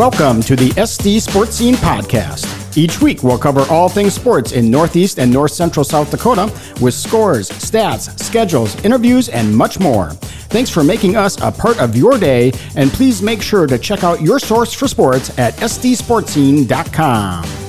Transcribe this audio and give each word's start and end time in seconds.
Welcome 0.00 0.40
to 0.44 0.56
the 0.56 0.70
SD 0.70 1.20
Sports 1.20 1.56
Scene 1.56 1.74
Podcast. 1.74 2.74
Each 2.74 3.02
week, 3.02 3.22
we'll 3.22 3.36
cover 3.36 3.66
all 3.68 3.90
things 3.90 4.14
sports 4.14 4.52
in 4.52 4.70
Northeast 4.70 5.18
and 5.18 5.30
North 5.30 5.50
Central 5.50 5.84
South 5.84 6.10
Dakota 6.10 6.50
with 6.80 6.94
scores, 6.94 7.50
stats, 7.50 8.18
schedules, 8.18 8.82
interviews, 8.82 9.28
and 9.28 9.54
much 9.54 9.78
more. 9.78 10.12
Thanks 10.48 10.70
for 10.70 10.82
making 10.82 11.16
us 11.16 11.38
a 11.42 11.52
part 11.52 11.78
of 11.78 11.96
your 11.96 12.16
day, 12.16 12.50
and 12.76 12.90
please 12.90 13.20
make 13.20 13.42
sure 13.42 13.66
to 13.66 13.76
check 13.76 14.02
out 14.02 14.22
your 14.22 14.38
source 14.38 14.72
for 14.72 14.88
sports 14.88 15.38
at 15.38 15.52
sdsportscene.com. 15.56 17.59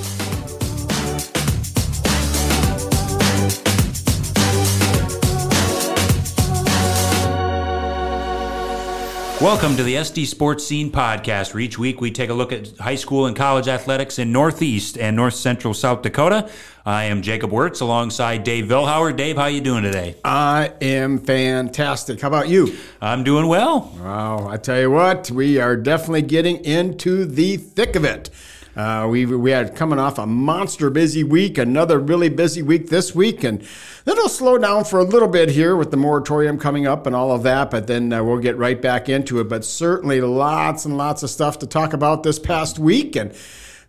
Welcome 9.42 9.76
to 9.78 9.82
the 9.82 9.96
SD 9.96 10.28
Sports 10.28 10.68
Scene 10.68 10.92
Podcast, 10.92 11.56
where 11.56 11.62
each 11.62 11.80
week 11.80 12.00
we 12.00 12.12
take 12.12 12.30
a 12.30 12.34
look 12.34 12.52
at 12.52 12.78
high 12.78 12.94
school 12.94 13.26
and 13.26 13.36
college 13.36 13.68
athletics 13.68 14.20
in 14.20 14.32
Northeast 14.32 15.00
and 15.00 15.16
North 15.16 15.34
Central 15.34 15.74
South 15.74 16.04
Dakota. 16.04 16.48
I 16.86 17.06
am 17.06 17.24
Jacob 17.24 17.52
Wirtz 17.52 17.82
alongside 17.82 18.44
Dave 18.44 18.66
Vilhauer. 18.66 19.18
Dave, 19.18 19.38
how 19.38 19.44
are 19.44 19.50
you 19.50 19.60
doing 19.60 19.82
today? 19.82 20.16
I 20.24 20.72
am 20.80 21.18
fantastic. 21.18 22.22
How 22.22 22.28
about 22.28 22.50
you? 22.50 22.78
I'm 23.02 23.24
doing 23.24 23.48
well. 23.48 23.92
Wow, 24.00 24.48
I 24.48 24.58
tell 24.58 24.80
you 24.80 24.92
what, 24.92 25.32
we 25.32 25.58
are 25.58 25.76
definitely 25.76 26.22
getting 26.22 26.64
into 26.64 27.26
the 27.26 27.58
thick 27.58 27.96
of 27.96 28.06
it. 28.06 28.30
Uh, 28.76 29.06
we 29.10 29.26
we 29.26 29.52
had 29.52 29.76
coming 29.76 30.00
off 30.00 30.18
a 30.18 30.26
monster 30.26 30.90
busy 30.90 31.24
week, 31.24 31.58
another 31.58 32.00
really 32.00 32.30
busy 32.30 32.62
week 32.62 32.88
this 32.88 33.14
week, 33.14 33.44
and 33.44 33.62
it'll 34.06 34.30
slow 34.30 34.58
down 34.58 34.86
for 34.86 35.00
a 35.00 35.04
little 35.04 35.28
bit 35.28 35.50
here 35.50 35.76
with 35.76 35.92
the 35.92 35.98
moratorium 35.98 36.58
coming 36.58 36.88
up 36.88 37.06
and 37.06 37.16
all 37.16 37.32
of 37.34 37.44
that. 37.44 37.70
But 37.70 37.88
then 37.88 38.14
uh, 38.14 38.24
we'll 38.24 38.40
get 38.40 38.58
right 38.58 38.82
back 38.82 39.10
into 39.10 39.40
it. 39.42 39.50
But 39.50 39.66
certainly 39.66 40.22
lots 40.22 40.86
and 40.86 40.98
lots 40.98 41.22
of 41.22 41.30
stuff 41.30 41.60
to 41.60 41.68
talk 41.68 41.92
about 41.92 42.24
this 42.24 42.40
past 42.40 42.80
week, 42.80 43.18
and 43.18 43.34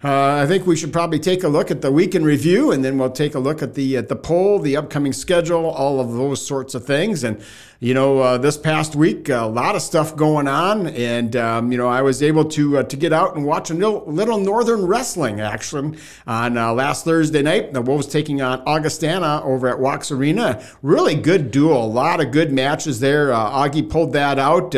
uh, 0.04 0.42
I 0.42 0.46
think 0.46 0.66
we 0.66 0.74
should 0.74 0.92
probably 0.92 1.20
take 1.20 1.44
a 1.44 1.48
look 1.48 1.70
at 1.70 1.80
the 1.80 1.92
week 1.92 2.16
in 2.16 2.24
review, 2.24 2.72
and 2.72 2.84
then 2.84 2.98
we'll 2.98 3.10
take 3.10 3.36
a 3.36 3.38
look 3.38 3.62
at 3.62 3.74
the 3.74 3.96
at 3.96 4.08
the 4.08 4.16
poll, 4.16 4.58
the 4.58 4.76
upcoming 4.76 5.12
schedule, 5.12 5.64
all 5.70 6.00
of 6.00 6.12
those 6.12 6.44
sorts 6.44 6.74
of 6.74 6.84
things. 6.84 7.22
And 7.22 7.40
you 7.78 7.94
know, 7.94 8.20
uh, 8.20 8.38
this 8.38 8.56
past 8.56 8.94
week, 8.94 9.28
a 9.28 9.40
lot 9.40 9.74
of 9.74 9.82
stuff 9.82 10.14
going 10.14 10.46
on, 10.46 10.86
and 10.88 11.34
um, 11.34 11.72
you 11.72 11.78
know, 11.78 11.88
I 11.88 12.02
was 12.02 12.22
able 12.22 12.44
to 12.46 12.78
uh, 12.78 12.82
to 12.84 12.96
get 12.96 13.12
out 13.12 13.36
and 13.36 13.44
watch 13.44 13.70
a 13.70 13.74
little, 13.74 14.04
little 14.06 14.38
Northern 14.38 14.86
wrestling 14.86 15.40
action 15.40 15.96
on 16.26 16.56
uh, 16.56 16.72
last 16.72 17.04
Thursday 17.04 17.42
night. 17.42 17.72
The 17.72 17.82
Wolves 17.82 18.06
taking 18.06 18.40
on 18.40 18.60
Augustana 18.62 19.42
over 19.44 19.68
at 19.68 19.78
Wachs 19.78 20.16
Arena. 20.16 20.64
Really 20.82 21.14
good 21.14 21.50
duel, 21.50 21.84
a 21.84 21.86
lot 21.86 22.20
of 22.20 22.30
good 22.30 22.52
matches 22.52 22.98
there. 23.00 23.32
Uh, 23.32 23.50
Augie 23.50 23.88
pulled 23.88 24.12
that 24.14 24.38
out. 24.38 24.74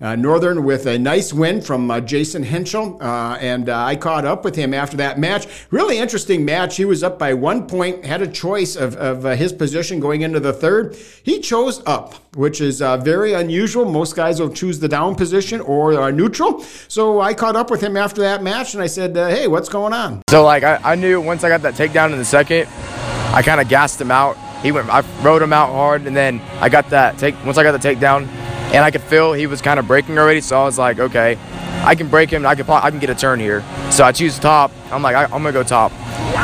Northern 0.00 0.64
with 0.64 0.86
a 0.86 0.98
nice 0.98 1.32
win 1.32 1.60
from 1.60 2.04
Jason 2.06 2.42
Henschel, 2.42 3.00
and 3.02 3.68
I 3.68 3.96
caught 3.96 4.24
up 4.24 4.44
with 4.44 4.56
him 4.56 4.67
after 4.74 4.96
that 4.98 5.18
match. 5.18 5.46
Really 5.70 5.98
interesting 5.98 6.44
match. 6.44 6.76
He 6.76 6.84
was 6.84 7.02
up 7.02 7.18
by 7.18 7.34
one 7.34 7.66
point, 7.66 8.04
had 8.04 8.22
a 8.22 8.28
choice 8.28 8.76
of, 8.76 8.96
of 8.96 9.24
his 9.38 9.52
position 9.52 10.00
going 10.00 10.22
into 10.22 10.40
the 10.40 10.52
third. 10.52 10.96
He 11.22 11.40
chose 11.40 11.82
up 11.86 12.14
which 12.38 12.60
is 12.60 12.80
uh, 12.80 12.96
very 12.96 13.32
unusual. 13.32 13.84
Most 13.84 14.14
guys 14.14 14.40
will 14.40 14.52
choose 14.52 14.78
the 14.78 14.88
down 14.88 15.16
position 15.16 15.60
or 15.60 16.00
uh, 16.00 16.10
neutral. 16.12 16.60
So 16.86 17.20
I 17.20 17.34
caught 17.34 17.56
up 17.56 17.68
with 17.68 17.80
him 17.80 17.96
after 17.96 18.20
that 18.22 18.44
match 18.44 18.74
and 18.74 18.82
I 18.82 18.86
said, 18.86 19.16
uh, 19.16 19.28
hey, 19.28 19.48
what's 19.48 19.68
going 19.68 19.92
on? 19.92 20.22
So, 20.30 20.44
like, 20.44 20.62
I, 20.62 20.76
I 20.84 20.94
knew 20.94 21.20
once 21.20 21.42
I 21.42 21.48
got 21.48 21.62
that 21.62 21.74
takedown 21.74 22.12
in 22.12 22.18
the 22.18 22.24
second, 22.24 22.68
I 23.34 23.42
kind 23.42 23.60
of 23.60 23.68
gassed 23.68 24.00
him 24.00 24.12
out. 24.12 24.36
He 24.62 24.70
went, 24.70 24.88
I 24.88 25.00
rode 25.22 25.42
him 25.42 25.52
out 25.52 25.70
hard, 25.70 26.06
and 26.06 26.16
then 26.16 26.40
I 26.60 26.68
got 26.68 26.90
that 26.90 27.18
take. 27.18 27.34
Once 27.44 27.58
I 27.58 27.62
got 27.62 27.80
the 27.80 27.88
takedown, 27.88 28.28
and 28.72 28.84
I 28.84 28.90
could 28.90 29.02
feel 29.02 29.32
he 29.32 29.46
was 29.46 29.62
kind 29.62 29.80
of 29.80 29.86
breaking 29.86 30.18
already, 30.18 30.40
so 30.40 30.60
I 30.60 30.64
was 30.64 30.78
like, 30.78 30.98
okay, 30.98 31.38
I 31.84 31.94
can 31.94 32.08
break 32.08 32.30
him. 32.30 32.44
I 32.44 32.54
can, 32.54 32.68
I 32.68 32.90
can 32.90 32.98
get 32.98 33.10
a 33.10 33.14
turn 33.14 33.40
here. 33.40 33.62
So 33.90 34.04
I 34.04 34.12
choose 34.12 34.38
top. 34.38 34.72
I'm 34.90 35.02
like, 35.02 35.16
I, 35.16 35.24
am 35.24 35.30
gonna 35.30 35.52
go 35.52 35.62
top. 35.62 35.92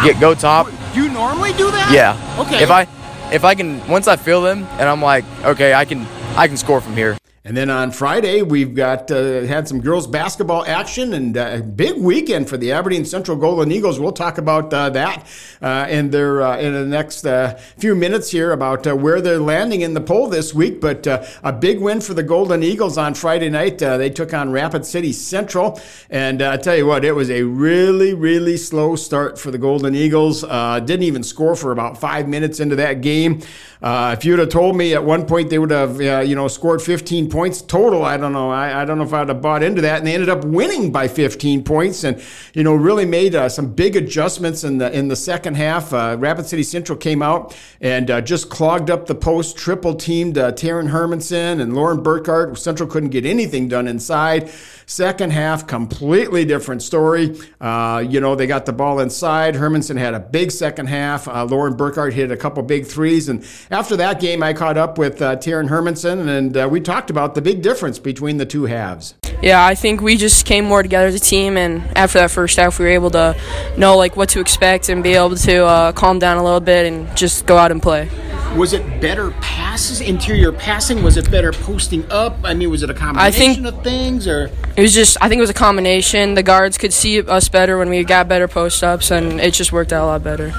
Get 0.02 0.20
go 0.20 0.34
top. 0.34 0.68
You 0.94 1.08
normally 1.08 1.52
do 1.52 1.70
that? 1.70 1.90
Yeah. 1.92 2.40
Okay. 2.40 2.62
If 2.62 2.70
I 2.70 2.86
if 3.32 3.44
I 3.44 3.54
can 3.54 3.86
once 3.88 4.08
I 4.08 4.16
feel 4.16 4.42
them 4.42 4.64
and 4.78 4.88
I'm 4.88 5.02
like, 5.02 5.24
okay, 5.44 5.74
I 5.74 5.84
can 5.84 6.06
I 6.36 6.46
can 6.46 6.56
score 6.56 6.80
from 6.80 6.94
here. 6.94 7.16
And 7.46 7.54
then 7.54 7.68
on 7.68 7.90
Friday, 7.90 8.40
we've 8.40 8.74
got 8.74 9.10
uh, 9.10 9.42
had 9.42 9.68
some 9.68 9.82
girls 9.82 10.06
basketball 10.06 10.64
action 10.64 11.12
and 11.12 11.36
a 11.36 11.58
uh, 11.58 11.60
big 11.60 11.98
weekend 11.98 12.48
for 12.48 12.56
the 12.56 12.72
Aberdeen 12.72 13.04
Central 13.04 13.36
Golden 13.36 13.70
Eagles. 13.70 14.00
We'll 14.00 14.12
talk 14.12 14.38
about 14.38 14.72
uh, 14.72 14.88
that 14.88 15.26
uh, 15.60 15.86
in 15.90 16.08
their 16.08 16.40
uh, 16.40 16.56
in 16.56 16.72
the 16.72 16.86
next 16.86 17.26
uh, 17.26 17.60
few 17.76 17.94
minutes 17.94 18.30
here 18.30 18.52
about 18.52 18.86
where 18.96 19.20
they're 19.20 19.38
landing 19.38 19.82
in 19.82 19.92
the 19.92 20.00
poll 20.00 20.26
this 20.28 20.54
week. 20.54 20.80
But 20.80 21.06
a 21.06 21.52
big 21.52 21.82
win 21.82 22.00
for 22.00 22.14
the 22.14 22.22
Golden 22.22 22.62
Eagles 22.62 22.96
on 22.96 23.12
Friday 23.12 23.50
night. 23.50 23.76
they 23.76 24.08
took 24.08 24.32
on 24.32 24.50
Rapid 24.50 24.86
City 24.86 25.12
Central, 25.12 25.78
and 26.08 26.40
I 26.40 26.56
tell 26.56 26.76
you 26.76 26.86
what, 26.86 27.04
it 27.04 27.12
was 27.12 27.30
a 27.30 27.42
really 27.42 28.14
really 28.14 28.56
slow 28.56 28.96
start 28.96 29.38
for 29.38 29.50
the 29.50 29.58
Golden 29.58 29.94
Eagles. 29.94 30.40
didn't 30.40 31.02
even 31.02 31.22
score 31.22 31.56
for 31.56 31.72
about 31.72 32.00
five 32.00 32.26
minutes 32.26 32.58
into 32.58 32.76
that 32.76 33.02
game. 33.02 33.42
if 33.82 34.24
you'd 34.24 34.38
have 34.38 34.48
told 34.48 34.78
me 34.78 34.94
at 34.94 35.04
one 35.04 35.26
point 35.26 35.50
they 35.50 35.58
would 35.58 35.70
have 35.70 36.00
you 36.00 36.34
know 36.34 36.48
scored 36.48 36.80
15 36.80 37.33
points 37.34 37.60
total. 37.60 38.04
I 38.04 38.16
don't 38.16 38.32
know. 38.32 38.48
I, 38.48 38.82
I, 38.82 38.84
don't 38.84 38.96
know 38.96 39.02
if 39.02 39.12
I'd 39.12 39.28
have 39.28 39.42
bought 39.42 39.64
into 39.64 39.80
that. 39.80 39.98
And 39.98 40.06
they 40.06 40.14
ended 40.14 40.28
up 40.28 40.44
winning 40.44 40.92
by 40.92 41.08
15 41.08 41.64
points, 41.64 42.04
and 42.04 42.22
you 42.52 42.62
know 42.62 42.74
really 42.74 43.04
made 43.04 43.34
uh, 43.34 43.48
some 43.48 43.74
big 43.74 43.96
adjustments 43.96 44.62
in 44.62 44.78
the 44.78 44.96
in 44.96 45.08
the 45.08 45.16
second 45.16 45.56
half. 45.56 45.92
Uh, 45.92 46.14
Rapid 46.16 46.46
City 46.46 46.62
Central 46.62 46.96
came 46.96 47.22
out 47.22 47.58
and 47.80 48.08
uh, 48.08 48.20
just 48.20 48.50
clogged 48.50 48.88
up 48.88 49.06
the 49.06 49.16
post, 49.16 49.56
triple 49.56 49.96
teamed 49.96 50.38
uh, 50.38 50.52
Taryn 50.52 50.90
Hermansen 50.90 51.60
and 51.60 51.74
Lauren 51.74 52.04
Burkhardt. 52.04 52.56
Central 52.56 52.88
couldn't 52.88 53.10
get 53.10 53.26
anything 53.26 53.66
done 53.66 53.88
inside. 53.88 54.48
Second 54.86 55.32
half, 55.32 55.66
completely 55.66 56.44
different 56.44 56.82
story. 56.82 57.38
Uh, 57.58 58.04
you 58.06 58.20
know, 58.20 58.34
they 58.34 58.46
got 58.46 58.66
the 58.66 58.72
ball 58.72 59.00
inside. 59.00 59.54
Hermansen 59.54 59.96
had 59.96 60.12
a 60.12 60.20
big 60.20 60.50
second 60.50 60.88
half. 60.88 61.26
Uh, 61.26 61.44
Lauren 61.44 61.74
Burkhardt 61.74 62.12
hit 62.12 62.30
a 62.30 62.36
couple 62.36 62.62
big 62.62 62.86
threes. 62.86 63.30
And 63.30 63.46
after 63.70 63.96
that 63.96 64.20
game, 64.20 64.42
I 64.42 64.52
caught 64.52 64.76
up 64.76 64.98
with 64.98 65.22
uh, 65.22 65.36
Taryn 65.36 65.68
Hermansen, 65.68 66.28
and 66.28 66.56
uh, 66.56 66.68
we 66.70 66.80
talked 66.80 67.08
about 67.08 67.23
the 67.32 67.40
big 67.40 67.62
difference 67.62 67.98
between 67.98 68.36
the 68.36 68.44
two 68.44 68.66
halves. 68.66 69.14
Yeah, 69.42 69.64
I 69.64 69.74
think 69.74 70.00
we 70.00 70.16
just 70.16 70.46
came 70.46 70.64
more 70.64 70.82
together 70.82 71.06
as 71.06 71.14
a 71.14 71.20
team, 71.20 71.56
and 71.56 71.82
after 71.96 72.18
that 72.18 72.30
first 72.30 72.56
half, 72.56 72.78
we 72.78 72.84
were 72.84 72.90
able 72.90 73.10
to 73.10 73.36
know 73.76 73.96
like 73.96 74.16
what 74.16 74.28
to 74.30 74.40
expect 74.40 74.88
and 74.88 75.02
be 75.02 75.14
able 75.14 75.36
to 75.36 75.64
uh, 75.64 75.92
calm 75.92 76.18
down 76.18 76.38
a 76.38 76.42
little 76.42 76.60
bit 76.60 76.90
and 76.90 77.14
just 77.16 77.46
go 77.46 77.56
out 77.56 77.70
and 77.70 77.82
play. 77.82 78.08
Was 78.56 78.72
it 78.72 79.00
better 79.00 79.32
passes, 79.40 80.00
interior 80.00 80.52
passing? 80.52 81.02
Was 81.02 81.16
it 81.16 81.28
better 81.28 81.52
posting 81.52 82.10
up? 82.10 82.38
I 82.44 82.54
mean, 82.54 82.70
was 82.70 82.84
it 82.84 82.90
a 82.90 82.94
combination 82.94 83.54
think, 83.54 83.66
of 83.66 83.82
things, 83.82 84.28
or 84.28 84.50
it 84.76 84.80
was 84.80 84.94
just? 84.94 85.16
I 85.20 85.28
think 85.28 85.38
it 85.38 85.42
was 85.42 85.50
a 85.50 85.54
combination. 85.54 86.34
The 86.34 86.42
guards 86.44 86.78
could 86.78 86.92
see 86.92 87.20
us 87.20 87.48
better 87.48 87.76
when 87.76 87.90
we 87.90 88.04
got 88.04 88.28
better 88.28 88.46
post 88.46 88.84
ups, 88.84 89.10
and 89.10 89.40
it 89.40 89.54
just 89.54 89.72
worked 89.72 89.92
out 89.92 90.04
a 90.04 90.06
lot 90.06 90.22
better. 90.22 90.52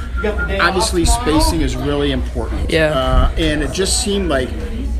Obviously, 0.60 1.06
spacing 1.06 1.62
is 1.62 1.78
really 1.78 2.12
important. 2.12 2.70
Yeah, 2.70 2.92
uh, 2.92 3.36
and 3.38 3.64
it 3.64 3.72
just 3.72 4.04
seemed 4.04 4.28
like 4.28 4.50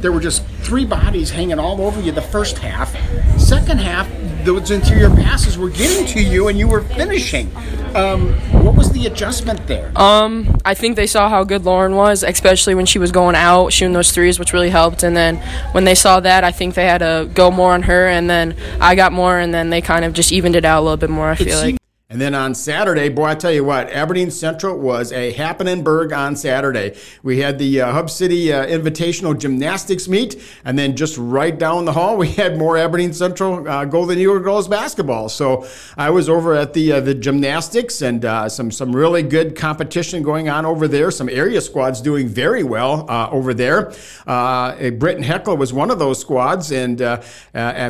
there 0.06 0.12
were 0.12 0.20
just 0.20 0.46
three 0.62 0.86
bodies 0.86 1.32
hanging 1.32 1.58
all 1.58 1.82
over 1.82 2.00
you 2.00 2.12
the 2.12 2.22
first 2.22 2.60
half. 2.60 2.96
Second 3.40 3.80
half, 3.80 4.08
those 4.46 4.70
interior 4.70 5.10
passes 5.10 5.58
were 5.58 5.72
getting 5.72 6.06
to 6.06 6.22
you 6.22 6.48
and 6.48 6.60
you 6.60 6.68
were 6.68 6.82
finishing. 6.82 7.52
Um, 7.96 8.34
what 8.64 8.76
was 8.76 8.92
the 8.92 9.08
adjustment 9.08 9.66
there? 9.66 9.92
Um, 9.96 10.60
I 10.64 10.76
think 10.76 10.96
they 10.96 11.08
saw 11.08 11.28
how 11.28 11.44
good 11.44 11.66
Lauren 11.66 11.96
was, 11.96 12.22
especially 12.22 12.76
when 12.76 12.86
she 12.86 13.00
was 13.00 13.12
going 13.12 13.34
out 13.34 13.74
shooting 13.74 13.94
those 13.94 14.12
threes, 14.12 14.38
which 14.38 14.54
really 14.54 14.70
helped. 14.70 15.02
And 15.02 15.18
then 15.18 15.38
when 15.72 15.86
they 15.86 15.96
saw 15.96 16.20
that, 16.20 16.44
I 16.44 16.52
think 16.52 16.76
they 16.76 16.86
had 16.86 17.00
to 17.00 17.28
go 17.34 17.50
more 17.50 17.74
on 17.74 17.82
her, 17.82 18.08
and 18.08 18.30
then 18.30 18.56
I 18.80 18.94
got 18.94 19.12
more, 19.12 19.40
and 19.40 19.52
then 19.52 19.72
they 19.72 19.82
kind 19.82 20.06
of 20.06 20.14
just 20.14 20.32
evened 20.32 20.56
it 20.56 20.66
out 20.66 20.82
a 20.82 20.84
little 20.84 20.98
bit 20.98 21.10
more. 21.10 21.32
I 21.32 21.36
feel 21.36 21.58
like. 21.58 21.78
And 22.08 22.22
then 22.22 22.36
on 22.36 22.54
Saturday, 22.54 23.10
boy, 23.10 23.26
I 23.26 23.34
tell 23.34 23.52
you 23.52 23.64
what, 23.64 23.90
Aberdeen 23.90 24.30
Central 24.30 24.78
was 24.78 25.12
a 25.12 25.34
happeningburg 25.34 26.16
on 26.16 26.36
Saturday. 26.36 26.96
We 27.24 27.40
had 27.40 27.58
the 27.58 27.82
uh, 27.82 27.94
Hub 27.94 28.12
City 28.12 28.54
uh, 28.54 28.64
Invitational 28.68 29.36
Gymnastics 29.36 30.08
meet, 30.08 30.40
and 30.64 30.78
then 30.78 30.96
just 30.96 31.18
right 31.18 31.58
down 31.58 31.86
the 31.86 31.94
hall, 31.94 32.16
we 32.26 32.28
had 32.28 32.60
more 32.60 32.78
Aberdeen 32.78 33.12
Central 33.12 33.68
uh, 33.68 33.86
Golden 33.86 34.20
Eagle 34.20 34.40
girls 34.40 34.68
basketball. 34.68 35.30
So 35.30 35.68
I 35.98 36.12
was 36.12 36.30
over 36.30 36.54
at 36.54 36.74
the 36.74 36.92
uh, 36.92 37.00
the 37.00 37.16
gymnastics, 37.16 38.04
and 38.04 38.24
uh, 38.24 38.50
some 38.50 38.70
some 38.70 38.96
really 38.96 39.24
good 39.24 39.56
competition 39.56 40.22
going 40.22 40.48
on 40.48 40.64
over 40.64 40.88
there. 40.88 41.10
Some 41.10 41.28
area 41.28 41.60
squads 41.60 42.02
doing 42.02 42.28
very 42.28 42.62
well 42.62 43.10
uh, 43.10 43.30
over 43.32 43.52
there. 43.52 43.92
Uh, 44.28 44.92
Britton-Hecla 44.92 45.56
was 45.56 45.74
one 45.74 45.90
of 45.90 45.98
those 45.98 46.20
squads, 46.20 46.72
and 46.72 47.00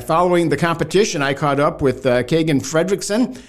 following 0.06 0.48
the 0.48 0.58
competition, 0.58 1.22
I 1.22 1.34
caught 1.34 1.60
up 1.60 1.82
with 1.82 2.04
Kaegan 2.04 2.62
Fredrickson. 2.62 3.42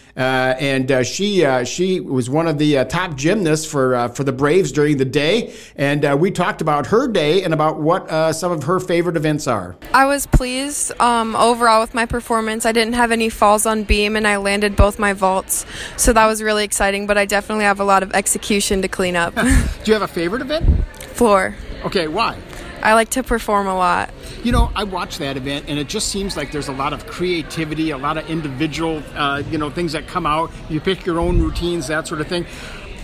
Uh, 0.56 0.60
and 0.60 0.90
uh, 0.90 1.02
she 1.02 1.44
uh, 1.44 1.64
she 1.64 2.00
was 2.00 2.28
one 2.28 2.46
of 2.46 2.58
the 2.58 2.84
top 2.86 3.14
gymnasts 3.16 3.66
for 3.66 4.08
for 4.10 4.24
the 4.24 4.32
Braves 4.32 4.72
during 4.72 4.96
the 4.96 5.04
day. 5.04 5.54
And 5.76 6.20
we 6.20 6.30
talked 6.30 6.60
about 6.60 6.86
her 6.86 7.08
day 7.08 7.42
and 7.42 7.52
about 7.54 7.80
what 7.80 8.34
some 8.34 8.52
of 8.52 8.64
her 8.64 8.80
favorite 8.80 9.16
events 9.16 9.46
are. 9.46 9.76
I 9.92 10.06
was 10.06 10.26
pleased 10.26 10.98
um, 11.00 11.36
overall 11.36 11.80
with 11.80 11.94
my 11.94 12.06
performance. 12.06 12.66
I 12.66 12.72
didn't 12.72 12.94
have 12.94 13.12
any 13.12 13.28
falls 13.28 13.66
on 13.66 13.84
beam, 13.84 14.16
and 14.16 14.26
I 14.26 14.36
landed 14.36 14.76
both 14.76 14.98
my 14.98 15.12
vaults, 15.12 15.66
so 15.96 16.12
that 16.12 16.26
was 16.26 16.42
really 16.42 16.64
exciting. 16.64 17.06
But 17.06 17.18
I 17.18 17.26
definitely 17.26 17.64
have 17.64 17.80
a 17.80 17.84
lot 17.84 18.02
of 18.02 18.12
execution 18.12 18.82
to 18.82 18.88
clean 18.88 19.16
up. 19.16 19.34
Do 19.34 19.42
you 19.84 19.92
have 19.92 20.02
a 20.02 20.08
favorite 20.08 20.42
event? 20.42 20.84
Floor. 21.14 21.54
Okay, 21.84 22.08
why? 22.08 22.36
I 22.82 22.94
like 22.94 23.10
to 23.10 23.22
perform 23.22 23.66
a 23.66 23.74
lot. 23.74 24.10
You 24.44 24.52
know, 24.52 24.70
I 24.74 24.84
watch 24.84 25.18
that 25.18 25.36
event, 25.36 25.66
and 25.68 25.78
it 25.78 25.88
just 25.88 26.08
seems 26.08 26.36
like 26.36 26.52
there's 26.52 26.68
a 26.68 26.72
lot 26.72 26.92
of 26.92 27.06
creativity, 27.06 27.90
a 27.90 27.98
lot 27.98 28.16
of 28.16 28.28
individual, 28.30 29.02
uh, 29.14 29.42
you 29.50 29.58
know, 29.58 29.70
things 29.70 29.92
that 29.92 30.06
come 30.06 30.26
out. 30.26 30.50
You 30.68 30.80
pick 30.80 31.04
your 31.04 31.18
own 31.18 31.40
routines, 31.40 31.88
that 31.88 32.06
sort 32.06 32.20
of 32.20 32.28
thing. 32.28 32.46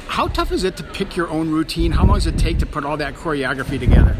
How 0.06 0.28
tough 0.28 0.52
is 0.52 0.62
it 0.62 0.76
to 0.76 0.84
pick 0.84 1.16
your 1.16 1.28
own 1.30 1.50
routine? 1.50 1.90
How 1.90 2.04
long 2.04 2.16
does 2.16 2.26
it 2.26 2.38
take 2.38 2.58
to 2.58 2.66
put 2.66 2.84
all 2.84 2.96
that 2.98 3.14
choreography 3.14 3.80
together? 3.80 4.16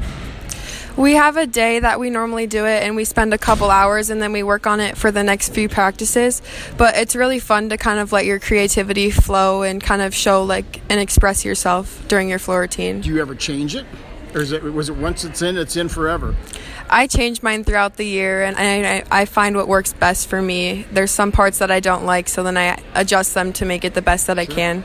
We 0.97 1.15
have 1.15 1.39
a 1.39 1.47
day 1.47 1.81
that 1.81 1.99
we 2.01 2.11
normally 2.11 2.47
do 2.47 2.67
it, 2.67 2.83
and 2.83 2.97
we 2.97 3.05
spend 3.05 3.33
a 3.33 3.39
couple 3.39 3.71
hours, 3.71 4.11
and 4.11 4.21
then 4.21 4.33
we 4.33 4.43
work 4.43 4.67
on 4.67 4.79
it 4.81 4.99
for 4.99 5.11
the 5.11 5.23
next 5.23 5.55
few 5.55 5.69
practices. 5.69 6.43
But 6.77 6.97
it's 6.97 7.17
really 7.17 7.39
fun 7.39 7.71
to 7.71 7.79
kind 7.79 7.99
of 7.99 8.13
let 8.13 8.27
your 8.27 8.39
creativity 8.39 9.11
flow 9.11 9.63
and 9.63 9.83
kind 9.83 10.03
of 10.03 10.15
show 10.15 10.45
like 10.45 10.83
and 10.91 11.01
express 11.01 11.47
yourself 11.47 12.07
during 12.09 12.29
your 12.29 12.39
floor 12.39 12.61
routine. 12.61 13.01
Do 13.01 13.09
you 13.09 13.21
ever 13.23 13.35
change 13.35 13.75
it, 13.75 13.87
or 14.35 14.41
is 14.41 14.53
it 14.53 14.63
was 14.63 14.89
it 14.89 14.97
once 14.97 15.25
it's 15.25 15.43
in, 15.43 15.57
it's 15.57 15.77
in 15.77 15.89
forever? 15.89 16.35
I 16.91 17.07
change 17.07 17.43
mine 17.43 17.65
throughout 17.65 17.97
the 17.97 18.05
year, 18.05 18.43
and 18.43 18.57
I, 18.59 19.03
I 19.11 19.25
find 19.25 19.57
what 19.57 19.67
works 19.69 19.93
best 19.93 20.29
for 20.29 20.43
me. 20.43 20.87
There's 20.93 21.11
some 21.11 21.33
parts 21.33 21.59
that 21.59 21.71
I 21.71 21.81
don't 21.81 22.05
like, 22.05 22.29
so 22.29 22.43
then 22.43 22.57
I 22.57 22.83
adjust 22.95 23.35
them 23.35 23.53
to 23.55 23.65
make 23.65 23.85
it 23.85 23.95
the 23.95 24.03
best 24.03 24.27
that 24.27 24.39
I 24.39 24.47
can. 24.47 24.85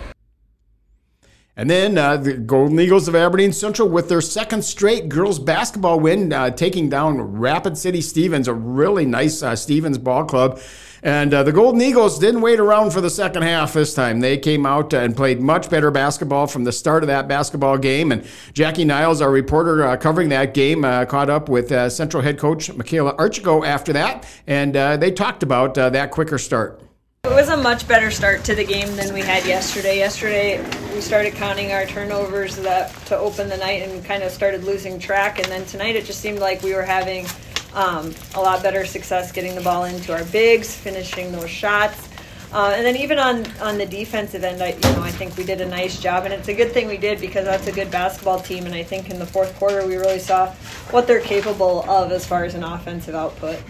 And 1.58 1.70
then 1.70 1.98
uh, 1.98 2.18
the 2.18 2.34
Golden 2.34 2.80
Eagles 2.80 3.08
of 3.08 3.16
Aberdeen 3.16 3.52
Central 3.52 3.90
with 3.90 4.10
their 4.10 4.22
second 4.22 4.64
straight 4.64 5.10
girls 5.10 5.40
basketball 5.40 6.00
win, 6.00 6.32
uh, 6.32 6.52
taking 6.52 6.88
down 6.88 7.20
Rapid 7.20 7.78
City 7.78 8.00
Stevens, 8.00 8.48
a 8.48 8.54
really 8.54 9.06
nice 9.06 9.42
uh, 9.42 9.56
Stevens 9.56 9.98
ball 9.98 10.24
club. 10.24 10.60
And 11.04 11.34
uh, 11.34 11.44
the 11.44 11.52
Golden 11.52 11.82
Eagles 11.82 12.20
didn't 12.20 12.42
wait 12.42 12.60
around 12.60 12.92
for 12.92 13.02
the 13.02 13.10
second 13.10 13.44
half 13.44 13.74
this 13.74 13.94
time. 13.94 14.20
They 14.20 14.38
came 14.38 14.66
out 14.66 14.94
and 14.94 15.16
played 15.16 15.42
much 15.42 15.70
better 15.70 15.92
basketball 15.92 16.48
from 16.48 16.64
the 16.64 16.72
start 16.72 17.04
of 17.04 17.08
that 17.08 17.28
basketball 17.28 17.78
game. 17.78 18.12
And 18.12 18.26
Jackie 18.54 18.86
Niles, 18.86 19.22
our 19.22 19.32
reporter 19.32 19.86
uh, 19.86 19.98
covering 19.98 20.30
that 20.30 20.54
game, 20.54 20.84
uh, 20.84 21.06
caught 21.06 21.30
up 21.30 21.50
with 21.50 21.70
Central 21.92 22.24
head 22.24 22.40
coach 22.40 22.70
Mikayla 22.72 23.16
Arechigo 23.18 23.66
after 23.66 23.94
that. 23.94 24.28
And 24.48 24.74
they 25.02 25.12
talked 25.12 25.44
about 25.44 25.76
that 25.76 26.12
quicker 26.12 26.38
start. 26.38 26.82
It 27.24 27.34
was 27.34 27.50
a 27.50 27.58
much 27.58 27.88
better 27.88 28.10
start 28.10 28.46
to 28.46 28.56
the 28.56 28.64
game 28.64 28.96
than 28.96 29.14
we 29.14 29.20
had 29.20 29.46
yesterday. 29.46 29.98
Yesterday, 29.98 30.64
we 30.96 31.02
started 31.02 31.34
counting 31.34 31.74
our 31.74 31.86
turnovers 31.86 32.56
that 32.56 32.90
to 33.08 33.18
open 33.18 33.50
the 33.50 33.58
night 33.58 33.82
and 33.82 34.04
kind 34.06 34.24
of 34.24 34.32
started 34.32 34.64
losing 34.64 34.98
track. 34.98 35.38
And 35.38 35.48
then 35.48 35.66
tonight, 35.66 35.98
it 35.98 36.06
just 36.06 36.22
seemed 36.22 36.40
like 36.40 36.64
we 36.64 36.74
were 36.74 36.84
having 36.84 37.26
um, 37.74 38.14
a 38.36 38.42
lot 38.42 38.64
better 38.64 38.86
success 38.86 39.32
getting 39.32 39.56
the 39.56 39.62
ball 39.62 39.86
into 39.86 40.14
our 40.14 40.24
bigs, 40.26 40.74
finishing 40.74 41.32
those 41.32 41.50
shots. 41.50 42.10
Uh, 42.54 42.74
and 42.76 42.86
then 42.86 42.96
even 42.96 43.20
on, 43.20 43.46
on 43.60 43.78
the 43.78 43.86
defensive 43.86 44.44
end, 44.44 44.64
I, 44.64 44.70
you 44.70 44.96
know, 44.96 45.04
I 45.04 45.12
think 45.12 45.36
we 45.36 45.44
did 45.44 45.60
a 45.60 45.66
nice 45.66 46.00
job, 46.00 46.24
and 46.24 46.34
it's 46.34 46.48
a 46.48 46.54
good 46.54 46.72
thing 46.72 46.88
we 46.88 46.98
did 46.98 47.20
because 47.20 47.44
that's 47.44 47.68
a 47.68 47.72
good 47.72 47.92
basketball 47.92 48.40
team. 48.40 48.66
And 48.66 48.74
I 48.74 48.84
think 48.84 49.10
in 49.10 49.20
the 49.20 49.26
fourth 49.26 49.54
quarter, 49.60 49.86
we 49.86 49.98
really 49.98 50.20
saw 50.20 50.52
what 50.92 51.08
they're 51.08 51.20
capable 51.20 51.84
of 51.90 52.12
as 52.12 52.26
far 52.26 52.46
as 52.46 52.56
an 52.56 52.64
offensive 52.64 53.16
output. 53.16 53.62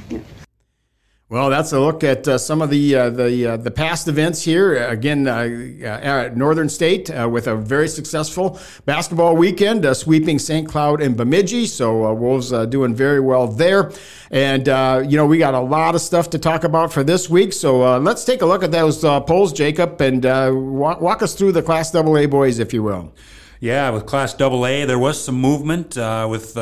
Well, 1.29 1.49
that's 1.49 1.73
a 1.73 1.79
look 1.81 2.05
at 2.05 2.25
uh, 2.25 2.37
some 2.37 2.61
of 2.61 2.69
the 2.69 2.95
uh, 2.95 3.09
the 3.09 3.45
uh, 3.47 3.57
the 3.57 3.69
past 3.69 4.07
events 4.07 4.43
here. 4.43 4.87
Again, 4.87 5.27
uh, 5.27 5.41
uh, 5.81 5.85
at 5.85 6.37
Northern 6.37 6.69
State 6.69 7.09
uh, 7.09 7.27
with 7.29 7.47
a 7.47 7.55
very 7.57 7.89
successful 7.89 8.57
basketball 8.85 9.35
weekend, 9.35 9.85
sweeping 9.97 10.39
St. 10.39 10.65
Cloud 10.69 11.01
and 11.01 11.17
Bemidji. 11.17 11.67
So 11.67 12.13
Wolves 12.13 12.51
doing 12.69 12.95
very 12.95 13.19
well 13.19 13.45
there. 13.45 13.91
And 14.31 14.67
you 15.11 15.17
know 15.17 15.25
we 15.25 15.37
got 15.37 15.53
a 15.53 15.59
lot 15.59 15.95
of 15.95 16.01
stuff 16.01 16.29
to 16.29 16.39
talk 16.39 16.63
about 16.63 16.93
for 16.93 17.03
this 17.03 17.29
week. 17.29 17.51
So 17.51 17.97
let's 17.97 18.23
take 18.23 18.41
a 18.41 18.45
look 18.45 18.63
at 18.63 18.71
those 18.71 19.01
polls, 19.01 19.51
Jacob, 19.51 19.99
and 19.99 20.23
walk, 20.23 21.01
walk, 21.01 21.21
us 21.21 21.35
through 21.35 21.51
the 21.51 21.61
Class 21.61 21.93
AA 21.93 22.27
boys, 22.27 22.57
if 22.57 22.73
you 22.73 22.83
will. 22.83 23.13
Yeah, 23.59 23.89
with 23.89 24.05
Class 24.05 24.33
AA, 24.39 24.85
there 24.85 24.99
was 24.99 25.21
some 25.21 25.35
movement 25.35 25.97
with 25.97 26.55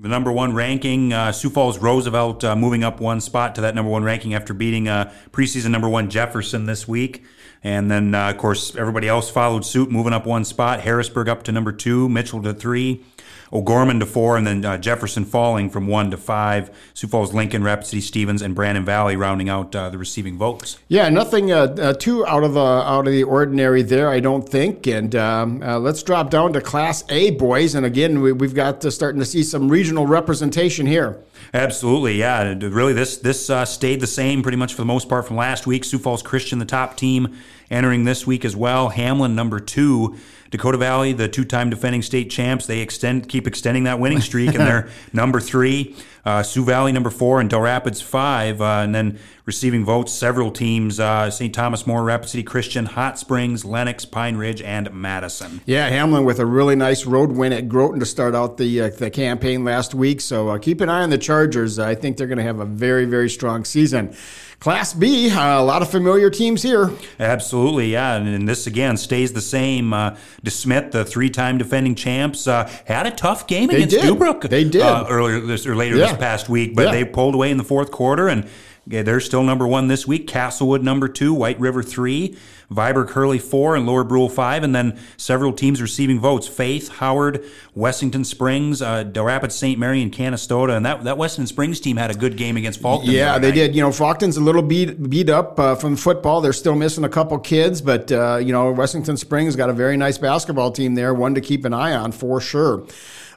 the 0.00 0.08
number 0.08 0.30
one 0.30 0.54
ranking. 0.54 1.12
Uh, 1.12 1.32
Sioux 1.32 1.50
Falls 1.50 1.78
Roosevelt 1.78 2.44
uh, 2.44 2.54
moving 2.54 2.84
up 2.84 3.00
one 3.00 3.20
spot 3.20 3.54
to 3.56 3.60
that 3.62 3.74
number 3.74 3.90
one 3.90 4.04
ranking 4.04 4.34
after 4.34 4.54
beating 4.54 4.88
uh, 4.88 5.12
preseason 5.32 5.70
number 5.70 5.88
one 5.88 6.08
Jefferson 6.08 6.66
this 6.66 6.86
week. 6.86 7.24
And 7.64 7.90
then, 7.90 8.14
uh, 8.14 8.30
of 8.30 8.38
course, 8.38 8.76
everybody 8.76 9.08
else 9.08 9.28
followed 9.28 9.64
suit, 9.64 9.90
moving 9.90 10.12
up 10.12 10.26
one 10.26 10.44
spot. 10.44 10.80
Harrisburg 10.80 11.28
up 11.28 11.42
to 11.44 11.52
number 11.52 11.72
two, 11.72 12.08
Mitchell 12.08 12.40
to 12.42 12.54
three. 12.54 13.04
O'Gorman 13.52 14.00
to 14.00 14.06
four, 14.06 14.36
and 14.36 14.46
then 14.46 14.64
uh, 14.64 14.78
Jefferson 14.78 15.24
falling 15.24 15.70
from 15.70 15.86
one 15.86 16.10
to 16.10 16.16
five. 16.16 16.70
Sioux 16.94 17.08
Falls, 17.08 17.32
Lincoln, 17.32 17.64
Rapid 17.64 17.86
City, 17.86 18.00
Stevens, 18.00 18.42
and 18.42 18.54
Brandon 18.54 18.84
Valley 18.84 19.16
rounding 19.16 19.48
out 19.48 19.74
uh, 19.74 19.88
the 19.88 19.98
receiving 19.98 20.36
votes. 20.36 20.78
Yeah, 20.88 21.08
nothing 21.08 21.52
uh, 21.52 21.76
uh 21.78 21.92
too 21.94 22.26
out 22.26 22.44
of 22.44 22.54
the 22.54 22.60
out 22.60 23.06
of 23.06 23.12
the 23.12 23.24
ordinary 23.24 23.82
there, 23.82 24.10
I 24.10 24.20
don't 24.20 24.48
think. 24.48 24.86
And 24.86 25.14
um, 25.14 25.62
uh, 25.62 25.78
let's 25.78 26.02
drop 26.02 26.30
down 26.30 26.52
to 26.54 26.60
Class 26.60 27.04
A, 27.08 27.30
boys. 27.30 27.74
And 27.74 27.86
again, 27.86 28.20
we, 28.20 28.30
have 28.30 28.54
got 28.54 28.80
to 28.82 28.90
starting 28.90 29.20
to 29.20 29.26
see 29.26 29.42
some 29.42 29.68
regional 29.68 30.06
representation 30.06 30.86
here. 30.86 31.18
Absolutely, 31.54 32.16
yeah. 32.16 32.54
Really, 32.60 32.92
this 32.92 33.16
this 33.18 33.48
uh, 33.48 33.64
stayed 33.64 34.00
the 34.00 34.06
same 34.06 34.42
pretty 34.42 34.58
much 34.58 34.74
for 34.74 34.82
the 34.82 34.86
most 34.86 35.08
part 35.08 35.26
from 35.26 35.36
last 35.36 35.66
week. 35.66 35.84
Sioux 35.84 35.98
Falls 35.98 36.22
Christian, 36.22 36.58
the 36.58 36.64
top 36.64 36.96
team, 36.96 37.36
entering 37.70 38.04
this 38.04 38.26
week 38.26 38.44
as 38.44 38.56
well. 38.56 38.90
Hamlin, 38.90 39.34
number 39.34 39.60
two. 39.60 40.16
Dakota 40.50 40.78
Valley, 40.78 41.12
the 41.12 41.28
two-time 41.28 41.68
defending 41.68 42.00
state 42.00 42.30
champs, 42.30 42.66
they 42.66 42.80
extend 42.80 43.28
keep 43.28 43.46
extending 43.46 43.84
that 43.84 44.00
winning 44.00 44.20
streak, 44.20 44.54
and 44.54 44.60
they're 44.60 44.88
number 45.12 45.40
three. 45.40 45.94
Uh, 46.24 46.42
Sioux 46.42 46.64
Valley 46.64 46.92
number 46.92 47.10
four, 47.10 47.40
and 47.40 47.48
Dell 47.48 47.60
Rapids 47.60 48.00
five, 48.00 48.60
uh, 48.60 48.80
and 48.82 48.94
then 48.94 49.18
receiving 49.46 49.84
votes 49.84 50.12
several 50.12 50.50
teams: 50.50 51.00
uh, 51.00 51.30
St. 51.30 51.54
Thomas 51.54 51.86
More, 51.86 52.02
Rapid 52.04 52.28
City 52.28 52.42
Christian, 52.42 52.86
Hot 52.86 53.18
Springs, 53.18 53.64
Lennox, 53.64 54.04
Pine 54.04 54.36
Ridge, 54.36 54.60
and 54.62 54.92
Madison. 54.92 55.60
Yeah, 55.66 55.88
Hamlin 55.88 56.24
with 56.24 56.38
a 56.38 56.46
really 56.46 56.76
nice 56.76 57.06
road 57.06 57.32
win 57.32 57.52
at 57.52 57.68
Groton 57.68 58.00
to 58.00 58.06
start 58.06 58.34
out 58.34 58.56
the 58.56 58.80
uh, 58.82 58.90
the 58.90 59.10
campaign 59.10 59.64
last 59.64 59.94
week. 59.94 60.20
So 60.20 60.48
uh, 60.48 60.58
keep 60.58 60.80
an 60.80 60.88
eye 60.88 61.02
on 61.02 61.10
the 61.10 61.18
Chargers. 61.18 61.78
I 61.78 61.94
think 61.94 62.16
they're 62.16 62.26
going 62.26 62.38
to 62.38 62.44
have 62.44 62.60
a 62.60 62.66
very 62.66 63.04
very 63.04 63.30
strong 63.30 63.64
season. 63.64 64.14
Class 64.60 64.92
B, 64.92 65.30
uh, 65.30 65.60
a 65.60 65.62
lot 65.62 65.82
of 65.82 65.90
familiar 65.90 66.30
teams 66.30 66.64
here. 66.64 66.90
Absolutely, 67.20 67.92
yeah. 67.92 68.16
And, 68.16 68.26
and 68.26 68.48
this 68.48 68.66
again 68.66 68.96
stays 68.96 69.32
the 69.32 69.40
same. 69.40 69.92
Uh, 69.92 70.16
DeSmet, 70.44 70.90
the 70.90 71.04
three-time 71.04 71.58
defending 71.58 71.94
champs, 71.94 72.48
uh, 72.48 72.68
had 72.84 73.06
a 73.06 73.12
tough 73.12 73.46
game 73.46 73.68
they 73.68 73.76
against 73.84 73.94
did. 73.94 74.18
Dubuque. 74.18 74.50
They 74.50 74.64
did 74.64 74.82
uh, 74.82 75.06
earlier 75.08 75.38
this 75.38 75.64
or 75.64 75.76
later 75.76 75.96
yeah. 75.96 76.07
This 76.10 76.18
past 76.18 76.48
week, 76.48 76.74
but 76.74 76.90
they 76.90 77.04
pulled 77.04 77.34
away 77.34 77.50
in 77.50 77.56
the 77.56 77.64
fourth 77.64 77.90
quarter 77.90 78.28
and 78.28 78.48
yeah, 78.90 79.02
they're 79.02 79.20
still 79.20 79.42
number 79.42 79.66
one 79.66 79.88
this 79.88 80.06
week. 80.06 80.26
Castlewood 80.26 80.82
number 80.82 81.08
two, 81.08 81.34
White 81.34 81.60
River 81.60 81.82
three, 81.82 82.38
Viborg 82.70 83.10
Hurley 83.10 83.38
four, 83.38 83.76
and 83.76 83.86
Lower 83.86 84.02
Brule 84.02 84.30
five, 84.30 84.62
and 84.62 84.74
then 84.74 84.98
several 85.18 85.52
teams 85.52 85.82
receiving 85.82 86.18
votes: 86.18 86.48
Faith, 86.48 86.88
Howard, 86.88 87.44
Wessington 87.76 88.24
Springs, 88.24 88.80
uh, 88.80 89.02
Dell 89.02 89.24
Rapids, 89.24 89.54
St. 89.54 89.78
Mary, 89.78 90.00
and 90.00 90.10
Canistota. 90.10 90.74
And 90.74 90.86
that 90.86 91.04
that 91.04 91.18
Wessington 91.18 91.48
Springs 91.48 91.80
team 91.80 91.98
had 91.98 92.10
a 92.10 92.14
good 92.14 92.38
game 92.38 92.56
against 92.56 92.80
Faulkton. 92.80 93.12
Yeah, 93.12 93.38
they 93.38 93.48
night. 93.48 93.54
did. 93.56 93.74
You 93.74 93.82
know, 93.82 93.90
Faulkton's 93.90 94.38
a 94.38 94.42
little 94.42 94.62
beat 94.62 95.10
beat 95.10 95.28
up 95.28 95.60
uh, 95.60 95.74
from 95.74 95.94
football. 95.94 96.40
They're 96.40 96.54
still 96.54 96.74
missing 96.74 97.04
a 97.04 97.10
couple 97.10 97.38
kids, 97.40 97.82
but 97.82 98.10
uh, 98.10 98.36
you 98.36 98.52
know, 98.52 98.72
Wessington 98.72 99.18
Springs 99.18 99.54
got 99.54 99.68
a 99.68 99.74
very 99.74 99.98
nice 99.98 100.16
basketball 100.16 100.72
team 100.72 100.94
there, 100.94 101.12
one 101.12 101.34
to 101.34 101.42
keep 101.42 101.66
an 101.66 101.74
eye 101.74 101.94
on 101.94 102.12
for 102.12 102.40
sure. 102.40 102.86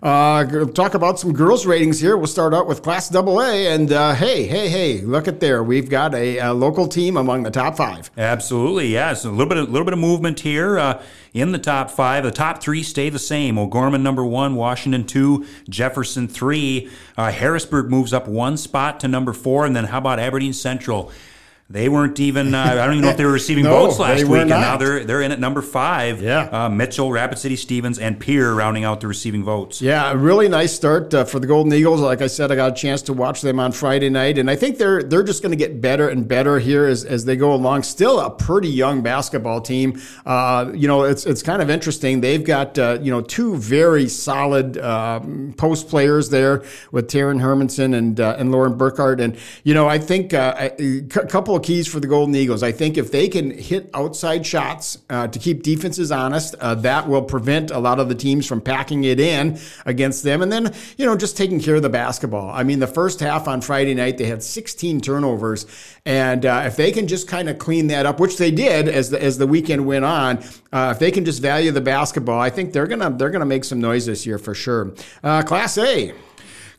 Uh, 0.02 0.66
talk 0.66 0.96
about 0.96 1.20
some 1.20 1.32
girls' 1.32 1.68
ratings 1.68 2.00
here. 2.00 2.18
We'll 2.18 2.26
start 2.26 2.56
out 2.56 2.66
with 2.66 2.82
Class 2.82 3.14
AA, 3.14 3.70
and 3.70 3.92
uh, 3.92 4.16
hey, 4.16 4.48
hey, 4.48 4.68
hey, 4.68 5.02
look 5.02 5.28
at 5.28 5.40
there. 5.40 5.64
We've 5.64 5.92
got 5.92 6.16
a, 6.16 6.40
a, 6.40 6.54
local 6.54 6.88
team 6.88 7.18
among 7.18 7.44
the 7.44 7.52
top 7.52 7.78
five. 7.78 8.10
Absolutely, 8.18 8.88
yes. 8.88 9.26
A 9.26 9.30
little 9.30 9.46
bit, 9.46 9.60
a 9.60 9.64
little 9.64 9.86
bit 9.86 9.94
of 9.94 10.00
movement 10.00 10.40
here 10.40 10.80
uh, 10.80 11.04
in 11.36 11.52
the 11.52 11.60
top 11.60 11.92
five. 11.92 12.24
The 12.24 12.32
top 12.32 12.64
three 12.64 12.82
stay 12.82 13.10
the 13.10 13.20
same. 13.20 13.60
O'Gorman 13.60 14.02
number 14.02 14.26
one, 14.26 14.56
Washington 14.56 15.06
two, 15.06 15.46
Jefferson 15.70 16.28
three. 16.28 16.90
Uh, 17.16 17.32
Harrisburg 17.32 17.92
moves 17.92 18.12
up 18.12 18.28
one 18.28 18.58
spot 18.58 19.00
to 19.02 19.08
number 19.08 19.34
four, 19.34 19.68
and 19.68 19.76
then 19.76 19.86
how 19.86 20.00
about 20.00 20.18
Aberdeen 20.18 20.54
Central? 20.54 21.12
They 21.72 21.88
weren't 21.88 22.20
even. 22.20 22.54
Uh, 22.54 22.62
I 22.62 22.76
don't 22.76 22.96
even 22.96 23.06
know 23.06 23.12
if 23.12 23.18
they 23.18 23.24
were 23.24 23.32
receiving 23.32 23.64
no, 23.66 23.70
votes 23.70 23.98
last 23.98 24.26
week, 24.26 24.42
and 24.42 24.50
now 24.50 24.76
they're 24.76 25.06
they're 25.06 25.22
in 25.22 25.32
at 25.32 25.40
number 25.40 25.62
five. 25.62 26.22
Yeah, 26.22 26.50
uh, 26.52 26.70
Mitchell, 26.70 27.10
Rapid 27.12 27.40
City, 27.40 27.56
Stevens, 27.56 27.98
and 27.98 28.20
Pierre 28.20 28.54
rounding 28.54 28.84
out 28.84 29.00
the 29.00 29.08
receiving 29.08 29.46
votes. 29.46 29.82
Yeah, 29.82 30.12
a 30.12 30.18
really 30.18 30.50
nice 30.50 30.74
start 30.74 31.14
uh, 31.14 31.24
for 31.24 31.40
the 31.40 31.48
Golden 31.48 31.72
Eagles. 31.72 32.02
Like 32.02 32.22
I 32.22 32.28
said, 32.28 32.52
I 32.52 32.56
got 32.56 32.74
a 32.74 32.76
chance 32.76 33.02
to 33.04 33.14
watch 33.14 33.42
them 33.42 33.58
on 33.58 33.72
Friday 33.72 34.10
night, 34.10 34.38
and 34.38 34.50
I 34.50 34.58
think 34.58 34.80
they're 34.80 35.02
they're 35.02 35.24
just 35.24 35.42
going 35.42 35.52
to 35.52 35.58
get 35.58 35.80
better 35.80 36.10
and 36.10 36.28
better 36.28 36.60
here 36.60 36.86
as, 36.86 37.06
as 37.06 37.24
they 37.24 37.38
go 37.38 37.54
along. 37.54 37.84
Still 37.84 38.20
a 38.20 38.30
pretty 38.30 38.70
young 38.70 39.02
basketball 39.02 39.62
team. 39.62 40.02
Uh, 40.26 40.74
you 40.76 40.90
know, 40.90 41.04
it's 41.04 41.26
it's 41.26 41.42
kind 41.42 41.62
of 41.62 41.70
interesting. 41.70 42.20
They've 42.20 42.44
got 42.44 42.78
uh, 42.78 43.00
you 43.02 43.12
know 43.12 43.22
two 43.22 43.56
very 43.56 44.10
solid 44.10 44.78
um, 44.78 45.54
post 45.56 45.88
players 45.88 46.32
there 46.32 46.66
with 46.92 47.08
Taryn 47.08 47.40
Hermansen 47.40 47.94
and 47.98 48.20
uh, 48.20 48.36
and 48.38 48.52
Lauren 48.52 48.78
Burkhardt, 48.78 49.22
and 49.22 49.38
you 49.64 49.74
know 49.74 49.88
I 49.88 50.00
think 50.00 50.34
a 50.34 50.72
couple 51.10 51.61
keys 51.62 51.88
for 51.88 52.00
the 52.00 52.08
Golden 52.08 52.36
Eagles. 52.36 52.64
I 52.64 52.72
think 52.72 52.98
if 52.98 53.12
they 53.12 53.30
can 53.30 53.52
hit 53.52 53.90
outside 53.94 54.46
shots 54.46 54.98
uh, 55.10 55.28
to 55.28 55.40
keep 55.40 55.64
defenses 55.64 56.12
honest, 56.12 56.56
uh, 56.56 56.76
that 56.76 57.08
will 57.08 57.22
prevent 57.22 57.72
a 57.72 57.80
lot 57.80 58.00
of 58.00 58.10
the 58.10 58.16
teams 58.16 58.46
from 58.46 58.60
packing 58.60 59.04
it 59.04 59.20
in 59.20 59.60
against 59.86 60.24
them. 60.24 60.42
And 60.42 60.52
then, 60.52 60.74
you 60.98 61.06
know, 61.06 61.16
just 61.16 61.38
taking 61.38 61.60
care 61.60 61.76
of 61.76 61.82
the 61.82 61.90
basketball. 61.90 62.50
I 62.50 62.64
mean, 62.64 62.80
the 62.80 62.88
first 62.88 63.20
half 63.20 63.48
on 63.48 63.62
Friday 63.62 63.94
night, 63.94 64.18
they 64.18 64.26
had 64.26 64.44
16 64.44 65.02
turnovers. 65.02 65.66
And 66.06 66.46
uh, 66.46 66.64
if 66.66 66.76
they 66.76 66.92
can 66.92 67.08
just 67.08 67.28
kind 67.28 67.48
of 67.48 67.58
clean 67.58 67.88
that 67.88 68.06
up, 68.06 68.20
which 68.20 68.38
they 68.38 68.52
did 68.52 68.88
as 68.90 69.10
the, 69.10 69.22
as 69.22 69.38
the 69.38 69.48
weekend 69.48 69.86
went 69.86 70.06
on, 70.06 70.44
uh, 70.74 70.92
if 70.94 71.00
they 71.00 71.12
can 71.12 71.26
just 71.26 71.42
value 71.42 71.72
the 71.72 71.82
basketball, 71.82 72.40
I 72.40 72.50
think 72.50 72.74
they're 72.74 72.88
gonna 72.88 73.12
they're 73.12 73.30
gonna 73.30 73.46
make 73.46 73.64
some 73.64 73.80
noise 73.80 74.06
this 74.06 74.26
year 74.26 74.38
for 74.38 74.54
sure. 74.54 74.94
Uh, 75.24 75.44
Class 75.44 75.78
A. 75.78 76.14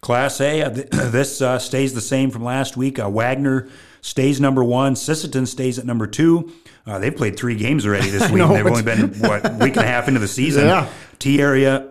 Class 0.01 0.41
A, 0.41 0.63
uh, 0.63 0.71
th- 0.71 0.89
this 0.91 1.41
uh, 1.41 1.59
stays 1.59 1.95
the 1.95 2.01
same 2.01 2.31
from 2.31 2.43
last 2.43 2.77
week. 2.77 2.99
Uh, 2.99 3.09
Wagner 3.09 3.69
stays 4.03 4.41
number 4.41 4.63
one. 4.63 4.95
Sisseton 4.95 5.47
stays 5.49 5.79
at 5.79 5.87
number 5.87 6.07
two. 6.07 6.53
Uh, 6.87 6.99
they've 6.99 7.17
played 7.17 7.37
three 7.39 7.55
games 7.57 7.87
already 7.87 8.11
this 8.11 8.23
week. 8.31 8.39
know, 8.39 8.53
They've 8.53 8.67
only 8.67 8.83
been 8.83 9.15
what 9.21 9.43
week 9.55 9.77
and 9.77 9.85
a 9.85 9.87
half 9.87 10.09
into 10.09 10.21
the 10.21 10.29
season. 10.29 10.67
Yeah. 10.67 10.89
T 11.19 11.41
area. 11.41 11.89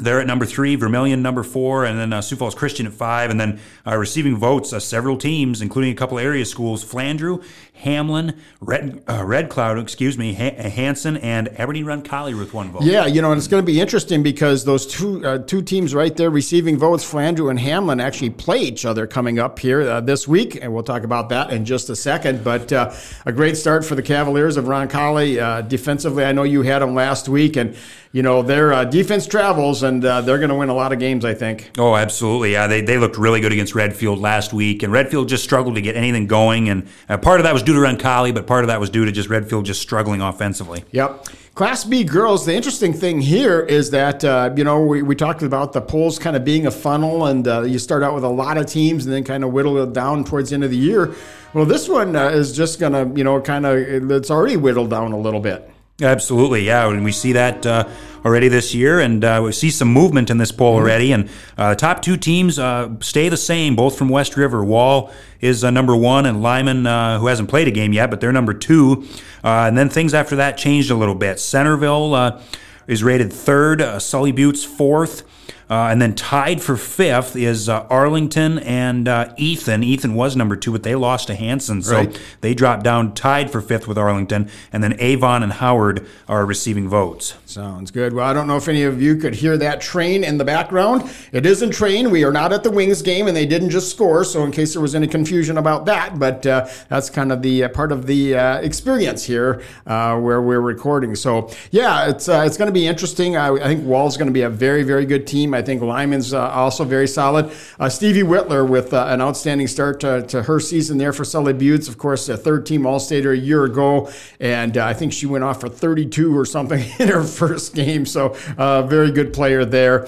They're 0.00 0.20
at 0.20 0.26
number 0.26 0.46
three, 0.46 0.76
Vermillion 0.76 1.22
number 1.22 1.42
four, 1.42 1.84
and 1.84 1.98
then 1.98 2.12
uh, 2.12 2.22
Sioux 2.22 2.36
Falls 2.36 2.54
Christian 2.54 2.86
at 2.86 2.92
five, 2.92 3.30
and 3.30 3.38
then 3.38 3.60
uh, 3.86 3.96
receiving 3.96 4.36
votes, 4.36 4.72
uh, 4.72 4.80
several 4.80 5.16
teams, 5.16 5.60
including 5.60 5.92
a 5.92 5.94
couple 5.94 6.18
area 6.18 6.44
schools: 6.44 6.84
Flandreau, 6.84 7.44
Hamlin, 7.74 8.38
Red 8.60 9.02
uh, 9.08 9.24
Red 9.24 9.50
Cloud, 9.50 9.78
excuse 9.78 10.16
me, 10.16 10.34
ha- 10.34 10.68
Hanson, 10.68 11.16
and 11.18 11.48
Aberdeen 11.60 11.84
Roncalli 11.84 12.38
with 12.38 12.54
one 12.54 12.70
vote. 12.70 12.82
Yeah, 12.82 13.06
you 13.06 13.20
know, 13.20 13.32
and 13.32 13.38
it's 13.38 13.48
going 13.48 13.62
to 13.62 13.66
be 13.66 13.80
interesting 13.80 14.22
because 14.22 14.64
those 14.64 14.86
two 14.86 15.24
uh, 15.26 15.38
two 15.38 15.62
teams 15.62 15.94
right 15.94 16.16
there 16.16 16.30
receiving 16.30 16.78
votes, 16.78 17.04
Flandreau 17.04 17.50
and 17.50 17.58
Hamlin, 17.58 18.00
actually 18.00 18.30
play 18.30 18.58
each 18.58 18.84
other 18.84 19.06
coming 19.06 19.38
up 19.38 19.58
here 19.58 19.82
uh, 19.82 20.00
this 20.00 20.26
week, 20.26 20.58
and 20.60 20.72
we'll 20.72 20.82
talk 20.82 21.04
about 21.04 21.28
that 21.30 21.50
in 21.50 21.64
just 21.64 21.90
a 21.90 21.96
second. 21.96 22.42
But 22.42 22.72
uh, 22.72 22.92
a 23.26 23.32
great 23.32 23.56
start 23.56 23.84
for 23.84 23.94
the 23.94 24.02
Cavaliers 24.02 24.56
of 24.56 24.64
Roncalli 24.64 25.38
uh, 25.38 25.62
defensively. 25.62 26.24
I 26.24 26.32
know 26.32 26.42
you 26.42 26.62
had 26.62 26.80
them 26.80 26.94
last 26.94 27.28
week, 27.28 27.56
and 27.56 27.76
you 28.12 28.22
know 28.22 28.42
their 28.42 28.72
uh, 28.72 28.84
defense 28.84 29.26
travels, 29.26 29.82
and 29.82 30.04
uh, 30.04 30.20
they're 30.20 30.38
going 30.38 30.50
to 30.50 30.54
win 30.56 30.68
a 30.68 30.74
lot 30.74 30.92
of 30.92 30.98
games, 30.98 31.24
I 31.24 31.34
think. 31.34 31.70
Oh, 31.78 31.94
absolutely. 31.94 32.52
Yeah, 32.52 32.66
they, 32.66 32.80
they 32.80 32.98
looked 32.98 33.16
really 33.16 33.40
good 33.40 33.52
against 33.52 33.74
Redfield 33.74 34.18
last 34.18 34.52
week, 34.52 34.82
and 34.82 34.92
Redfield 34.92 35.28
just 35.28 35.44
struggled 35.44 35.76
to 35.76 35.80
get 35.80 35.96
anything 35.96 36.26
going. 36.26 36.68
And 36.68 36.88
uh, 37.08 37.18
part 37.18 37.40
of 37.40 37.44
that 37.44 37.52
was 37.52 37.62
due 37.62 37.74
to 37.74 37.80
Roncalli, 37.80 38.34
but 38.34 38.46
part 38.46 38.64
of 38.64 38.68
that 38.68 38.80
was 38.80 38.90
due 38.90 39.04
to 39.04 39.12
just 39.12 39.28
Redfield 39.28 39.64
just 39.64 39.80
struggling 39.80 40.20
offensively. 40.20 40.84
Yep. 40.90 41.26
Class 41.54 41.84
B 41.84 42.04
girls, 42.04 42.46
the 42.46 42.54
interesting 42.54 42.92
thing 42.92 43.20
here 43.20 43.60
is 43.60 43.90
that, 43.90 44.24
uh, 44.24 44.50
you 44.56 44.64
know, 44.64 44.80
we, 44.82 45.02
we 45.02 45.14
talked 45.14 45.42
about 45.42 45.72
the 45.72 45.80
polls 45.80 46.18
kind 46.18 46.34
of 46.34 46.44
being 46.44 46.66
a 46.66 46.70
funnel 46.70 47.26
and 47.26 47.46
uh, 47.46 47.62
you 47.62 47.78
start 47.78 48.02
out 48.02 48.14
with 48.14 48.24
a 48.24 48.28
lot 48.28 48.56
of 48.56 48.66
teams 48.66 49.04
and 49.04 49.14
then 49.14 49.24
kind 49.24 49.44
of 49.44 49.52
whittle 49.52 49.76
it 49.78 49.92
down 49.92 50.24
towards 50.24 50.50
the 50.50 50.54
end 50.54 50.64
of 50.64 50.70
the 50.70 50.76
year. 50.76 51.14
Well, 51.52 51.66
this 51.66 51.88
one 51.88 52.16
uh, 52.16 52.28
is 52.28 52.56
just 52.56 52.80
going 52.80 52.92
to, 52.92 53.18
you 53.18 53.24
know, 53.24 53.40
kind 53.40 53.66
of, 53.66 54.10
it's 54.10 54.30
already 54.30 54.56
whittled 54.56 54.90
down 54.90 55.12
a 55.12 55.18
little 55.18 55.40
bit. 55.40 55.69
Absolutely, 56.02 56.64
yeah, 56.64 56.88
and 56.88 57.04
we 57.04 57.12
see 57.12 57.32
that 57.32 57.66
uh, 57.66 57.88
already 58.24 58.48
this 58.48 58.74
year, 58.74 59.00
and 59.00 59.24
uh, 59.24 59.40
we 59.44 59.52
see 59.52 59.70
some 59.70 59.88
movement 59.88 60.30
in 60.30 60.38
this 60.38 60.50
poll 60.50 60.74
already. 60.74 61.12
And 61.12 61.28
uh, 61.58 61.70
the 61.70 61.76
top 61.76 62.00
two 62.00 62.16
teams 62.16 62.58
uh, 62.58 62.90
stay 63.00 63.28
the 63.28 63.36
same, 63.36 63.76
both 63.76 63.98
from 63.98 64.08
West 64.08 64.36
River. 64.36 64.64
Wall 64.64 65.12
is 65.40 65.62
uh, 65.62 65.70
number 65.70 65.94
one, 65.94 66.26
and 66.26 66.42
Lyman, 66.42 66.86
uh, 66.86 67.18
who 67.18 67.26
hasn't 67.26 67.50
played 67.50 67.68
a 67.68 67.70
game 67.70 67.92
yet, 67.92 68.10
but 68.10 68.20
they're 68.20 68.32
number 68.32 68.54
two. 68.54 69.06
and 69.42 69.76
then 69.76 69.88
things 69.88 70.14
after 70.14 70.36
that 70.36 70.56
changed 70.56 70.90
a 70.90 70.94
little 70.94 71.14
bit. 71.14 71.38
Centerville 71.38 72.40
is 72.86 73.02
rated 73.02 73.32
third, 73.32 74.00
Sully 74.00 74.32
Buttes 74.32 74.64
fourth. 74.64 75.22
Uh, 75.70 75.86
and 75.90 76.02
then 76.02 76.14
tied 76.16 76.60
for 76.60 76.76
fifth 76.76 77.36
is 77.36 77.68
uh, 77.68 77.86
Arlington 77.88 78.58
and 78.58 79.06
uh, 79.06 79.32
Ethan. 79.36 79.84
Ethan 79.84 80.14
was 80.14 80.34
number 80.34 80.56
two, 80.56 80.72
but 80.72 80.82
they 80.82 80.96
lost 80.96 81.28
to 81.28 81.34
Hanson, 81.36 81.80
so 81.80 81.94
Right. 81.94 82.20
they 82.40 82.54
dropped 82.54 82.82
down, 82.82 83.14
tied 83.14 83.50
for 83.52 83.60
fifth 83.60 83.86
with 83.86 83.96
Arlington. 83.96 84.50
And 84.72 84.82
then 84.82 84.96
Avon 84.98 85.44
and 85.44 85.52
Howard 85.52 86.04
are 86.28 86.44
receiving 86.44 86.88
votes. 86.88 87.34
Sounds 87.46 87.92
good. 87.92 88.12
Well, 88.12 88.26
I 88.28 88.32
don't 88.32 88.48
know 88.48 88.56
if 88.56 88.66
any 88.68 88.82
of 88.82 89.00
you 89.00 89.14
could 89.16 89.36
hear 89.36 89.56
that 89.58 89.80
train 89.80 90.24
in 90.24 90.38
the 90.38 90.44
background. 90.44 91.08
It 91.32 91.46
isn't 91.46 91.70
train. 91.70 92.10
We 92.10 92.24
are 92.24 92.32
not 92.32 92.52
at 92.52 92.64
the 92.64 92.70
Wings 92.70 93.00
game, 93.02 93.28
and 93.28 93.36
they 93.36 93.46
didn't 93.46 93.70
just 93.70 93.90
score. 93.90 94.24
So, 94.24 94.42
in 94.42 94.50
case 94.50 94.72
there 94.72 94.82
was 94.82 94.94
any 94.96 95.06
confusion 95.06 95.56
about 95.56 95.84
that, 95.86 96.18
but 96.18 96.44
uh, 96.46 96.66
that's 96.88 97.10
kind 97.10 97.30
of 97.30 97.42
the 97.42 97.64
uh, 97.64 97.68
part 97.68 97.92
of 97.92 98.06
the 98.06 98.34
uh, 98.34 98.58
experience 98.58 99.24
here 99.24 99.62
uh, 99.86 100.18
where 100.18 100.42
we're 100.42 100.60
recording. 100.60 101.14
So, 101.14 101.50
yeah, 101.70 102.08
it's 102.08 102.28
uh, 102.28 102.42
it's 102.44 102.56
going 102.56 102.66
to 102.68 102.72
be 102.72 102.86
interesting. 102.88 103.36
I, 103.36 103.52
I 103.54 103.64
think 103.68 103.84
Wall's 103.84 104.16
going 104.16 104.28
to 104.28 104.32
be 104.32 104.42
a 104.42 104.50
very 104.50 104.82
very 104.82 105.04
good 105.06 105.26
team. 105.28 105.54
I 105.54 105.59
think 105.62 105.82
Lyman's 105.82 106.32
uh, 106.32 106.48
also 106.50 106.84
very 106.84 107.08
solid. 107.08 107.52
Uh, 107.78 107.88
Stevie 107.88 108.22
Whitler 108.22 108.68
with 108.68 108.92
uh, 108.92 109.06
an 109.08 109.20
outstanding 109.20 109.66
start 109.66 110.00
to, 110.00 110.22
to 110.22 110.42
her 110.42 110.60
season 110.60 110.98
there 110.98 111.12
for 111.12 111.24
Sully 111.24 111.52
Buttes. 111.52 111.88
Of 111.88 111.98
course, 111.98 112.28
a 112.28 112.36
third 112.36 112.66
team 112.66 112.86
All 112.86 113.00
Stater 113.00 113.32
a 113.32 113.38
year 113.38 113.64
ago, 113.64 114.10
and 114.38 114.76
I 114.76 114.92
think 114.94 115.12
she 115.12 115.26
went 115.26 115.44
off 115.44 115.60
for 115.60 115.68
32 115.68 116.36
or 116.36 116.44
something 116.44 116.84
in 116.98 117.08
her 117.08 117.24
first 117.24 117.74
game. 117.74 118.06
So, 118.06 118.36
uh, 118.58 118.82
very 118.82 119.10
good 119.10 119.32
player 119.32 119.64
there. 119.64 120.06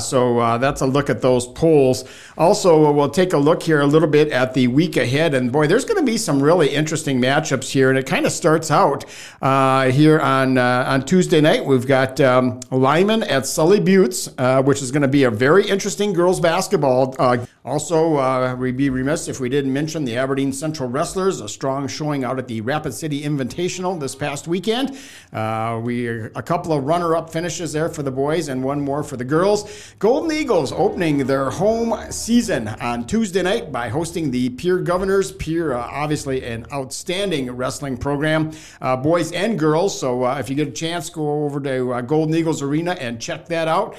So, 0.00 0.58
that's 0.58 0.80
a 0.80 0.86
look 0.86 1.10
at 1.10 1.22
those 1.22 1.46
polls. 1.46 2.04
Also, 2.36 2.92
we'll 2.92 3.10
take 3.10 3.32
a 3.32 3.38
look 3.38 3.62
here 3.62 3.80
a 3.80 3.86
little 3.86 4.08
bit 4.08 4.28
at 4.32 4.54
the 4.54 4.66
week 4.68 4.96
ahead. 4.96 5.34
And 5.34 5.52
boy, 5.52 5.66
there's 5.66 5.84
going 5.84 5.98
to 5.98 6.04
be 6.04 6.18
some 6.18 6.42
really 6.42 6.68
interesting 6.68 7.20
matchups 7.20 7.70
here. 7.70 7.90
And 7.90 7.98
it 7.98 8.06
kind 8.06 8.26
of 8.26 8.32
starts 8.32 8.70
out 8.70 9.04
uh, 9.40 9.90
here 9.90 10.18
on 10.18 10.58
uh, 10.58 10.84
on 10.88 11.04
Tuesday 11.04 11.40
night. 11.40 11.64
We've 11.64 11.86
got 11.86 12.20
um, 12.20 12.60
Lyman 12.70 13.22
at 13.22 13.46
Sully 13.46 13.80
Buttes, 13.80 14.32
uh, 14.38 14.62
which 14.62 14.81
is 14.82 14.90
going 14.90 15.02
to 15.02 15.08
be 15.08 15.24
a 15.24 15.30
very 15.30 15.66
interesting 15.66 16.12
girls 16.12 16.40
basketball. 16.40 17.14
Uh, 17.18 17.46
also, 17.64 18.16
uh, 18.16 18.56
we'd 18.56 18.76
be 18.76 18.90
remiss 18.90 19.28
if 19.28 19.38
we 19.38 19.48
didn't 19.48 19.72
mention 19.72 20.04
the 20.04 20.16
Aberdeen 20.16 20.52
Central 20.52 20.88
Wrestlers, 20.88 21.40
a 21.40 21.48
strong 21.48 21.86
showing 21.86 22.24
out 22.24 22.38
at 22.38 22.48
the 22.48 22.60
Rapid 22.60 22.92
City 22.92 23.22
Invitational 23.22 24.00
this 24.00 24.16
past 24.16 24.48
weekend. 24.48 24.98
Uh, 25.32 25.80
we 25.82 26.08
a 26.08 26.42
couple 26.42 26.72
of 26.72 26.84
runner-up 26.84 27.30
finishes 27.30 27.72
there 27.72 27.88
for 27.88 28.02
the 28.02 28.10
boys 28.10 28.48
and 28.48 28.64
one 28.64 28.80
more 28.80 29.04
for 29.04 29.16
the 29.16 29.24
girls. 29.24 29.94
Golden 30.00 30.32
Eagles 30.32 30.72
opening 30.72 31.18
their 31.26 31.50
home 31.50 32.10
season 32.10 32.66
on 32.66 33.06
Tuesday 33.06 33.42
night 33.42 33.70
by 33.70 33.88
hosting 33.88 34.32
the 34.32 34.50
Pierre 34.50 34.78
Governors. 34.78 35.30
Pierre, 35.30 35.74
uh, 35.74 35.88
obviously, 35.88 36.44
an 36.44 36.66
outstanding 36.72 37.50
wrestling 37.52 37.96
program, 37.96 38.50
uh, 38.80 38.96
boys 38.96 39.30
and 39.30 39.56
girls. 39.56 39.98
So 39.98 40.24
uh, 40.24 40.38
if 40.38 40.50
you 40.50 40.56
get 40.56 40.66
a 40.66 40.72
chance, 40.72 41.10
go 41.10 41.44
over 41.44 41.60
to 41.60 41.92
uh, 41.92 42.00
Golden 42.00 42.34
Eagles 42.34 42.60
Arena 42.60 42.92
and 42.92 43.20
check 43.20 43.46
that 43.46 43.68
out. 43.68 43.96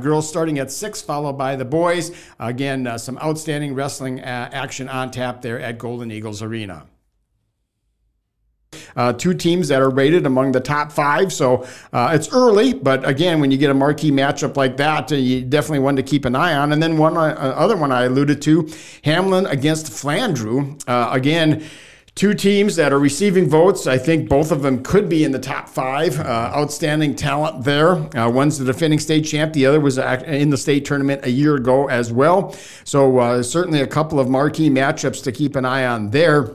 Girls 0.00 0.28
starting 0.28 0.58
at 0.58 0.70
six, 0.70 1.02
followed 1.02 1.34
by 1.34 1.56
the 1.56 1.64
boys. 1.64 2.10
Again, 2.38 2.98
some 3.02 3.18
outstanding 3.18 3.74
wrestling 3.74 4.20
uh, 4.20 4.48
action 4.52 4.88
on 4.88 5.10
tap 5.10 5.42
there 5.42 5.60
at 5.60 5.78
Golden 5.78 6.10
Eagles 6.10 6.42
Arena. 6.42 6.86
Uh, 8.96 9.12
two 9.12 9.34
teams 9.34 9.68
that 9.68 9.82
are 9.82 9.90
rated 9.90 10.24
among 10.26 10.52
the 10.52 10.60
top 10.60 10.92
five. 10.92 11.32
So 11.32 11.66
uh, 11.92 12.12
it's 12.14 12.32
early, 12.32 12.72
but 12.72 13.06
again, 13.06 13.40
when 13.40 13.50
you 13.50 13.58
get 13.58 13.70
a 13.70 13.74
marquee 13.74 14.10
matchup 14.10 14.56
like 14.56 14.76
that, 14.78 15.12
uh, 15.12 15.16
you 15.16 15.42
definitely 15.42 15.80
one 15.80 15.96
to 15.96 16.02
keep 16.02 16.24
an 16.24 16.34
eye 16.34 16.54
on. 16.54 16.72
And 16.72 16.82
then 16.82 16.96
one 16.96 17.16
uh, 17.16 17.20
other 17.20 17.76
one 17.76 17.92
I 17.92 18.04
alluded 18.04 18.40
to, 18.42 18.70
Hamlin 19.04 19.46
against 19.46 19.86
Flandreau. 19.86 20.82
Uh, 20.88 21.10
again. 21.12 21.64
Two 22.14 22.34
teams 22.34 22.76
that 22.76 22.92
are 22.92 22.98
receiving 22.98 23.48
votes. 23.48 23.86
I 23.86 23.96
think 23.96 24.28
both 24.28 24.52
of 24.52 24.60
them 24.60 24.82
could 24.82 25.08
be 25.08 25.24
in 25.24 25.32
the 25.32 25.38
top 25.38 25.66
five. 25.66 26.20
Uh, 26.20 26.52
outstanding 26.54 27.16
talent 27.16 27.64
there. 27.64 27.92
Uh, 28.16 28.28
one's 28.30 28.58
the 28.58 28.66
defending 28.66 28.98
state 28.98 29.22
champ. 29.22 29.54
The 29.54 29.64
other 29.64 29.80
was 29.80 29.96
in 29.96 30.50
the 30.50 30.58
state 30.58 30.84
tournament 30.84 31.24
a 31.24 31.30
year 31.30 31.56
ago 31.56 31.88
as 31.88 32.12
well. 32.12 32.54
So 32.84 33.18
uh, 33.18 33.42
certainly 33.42 33.80
a 33.80 33.86
couple 33.86 34.20
of 34.20 34.28
marquee 34.28 34.68
matchups 34.68 35.24
to 35.24 35.32
keep 35.32 35.56
an 35.56 35.64
eye 35.64 35.86
on 35.86 36.10
there. 36.10 36.50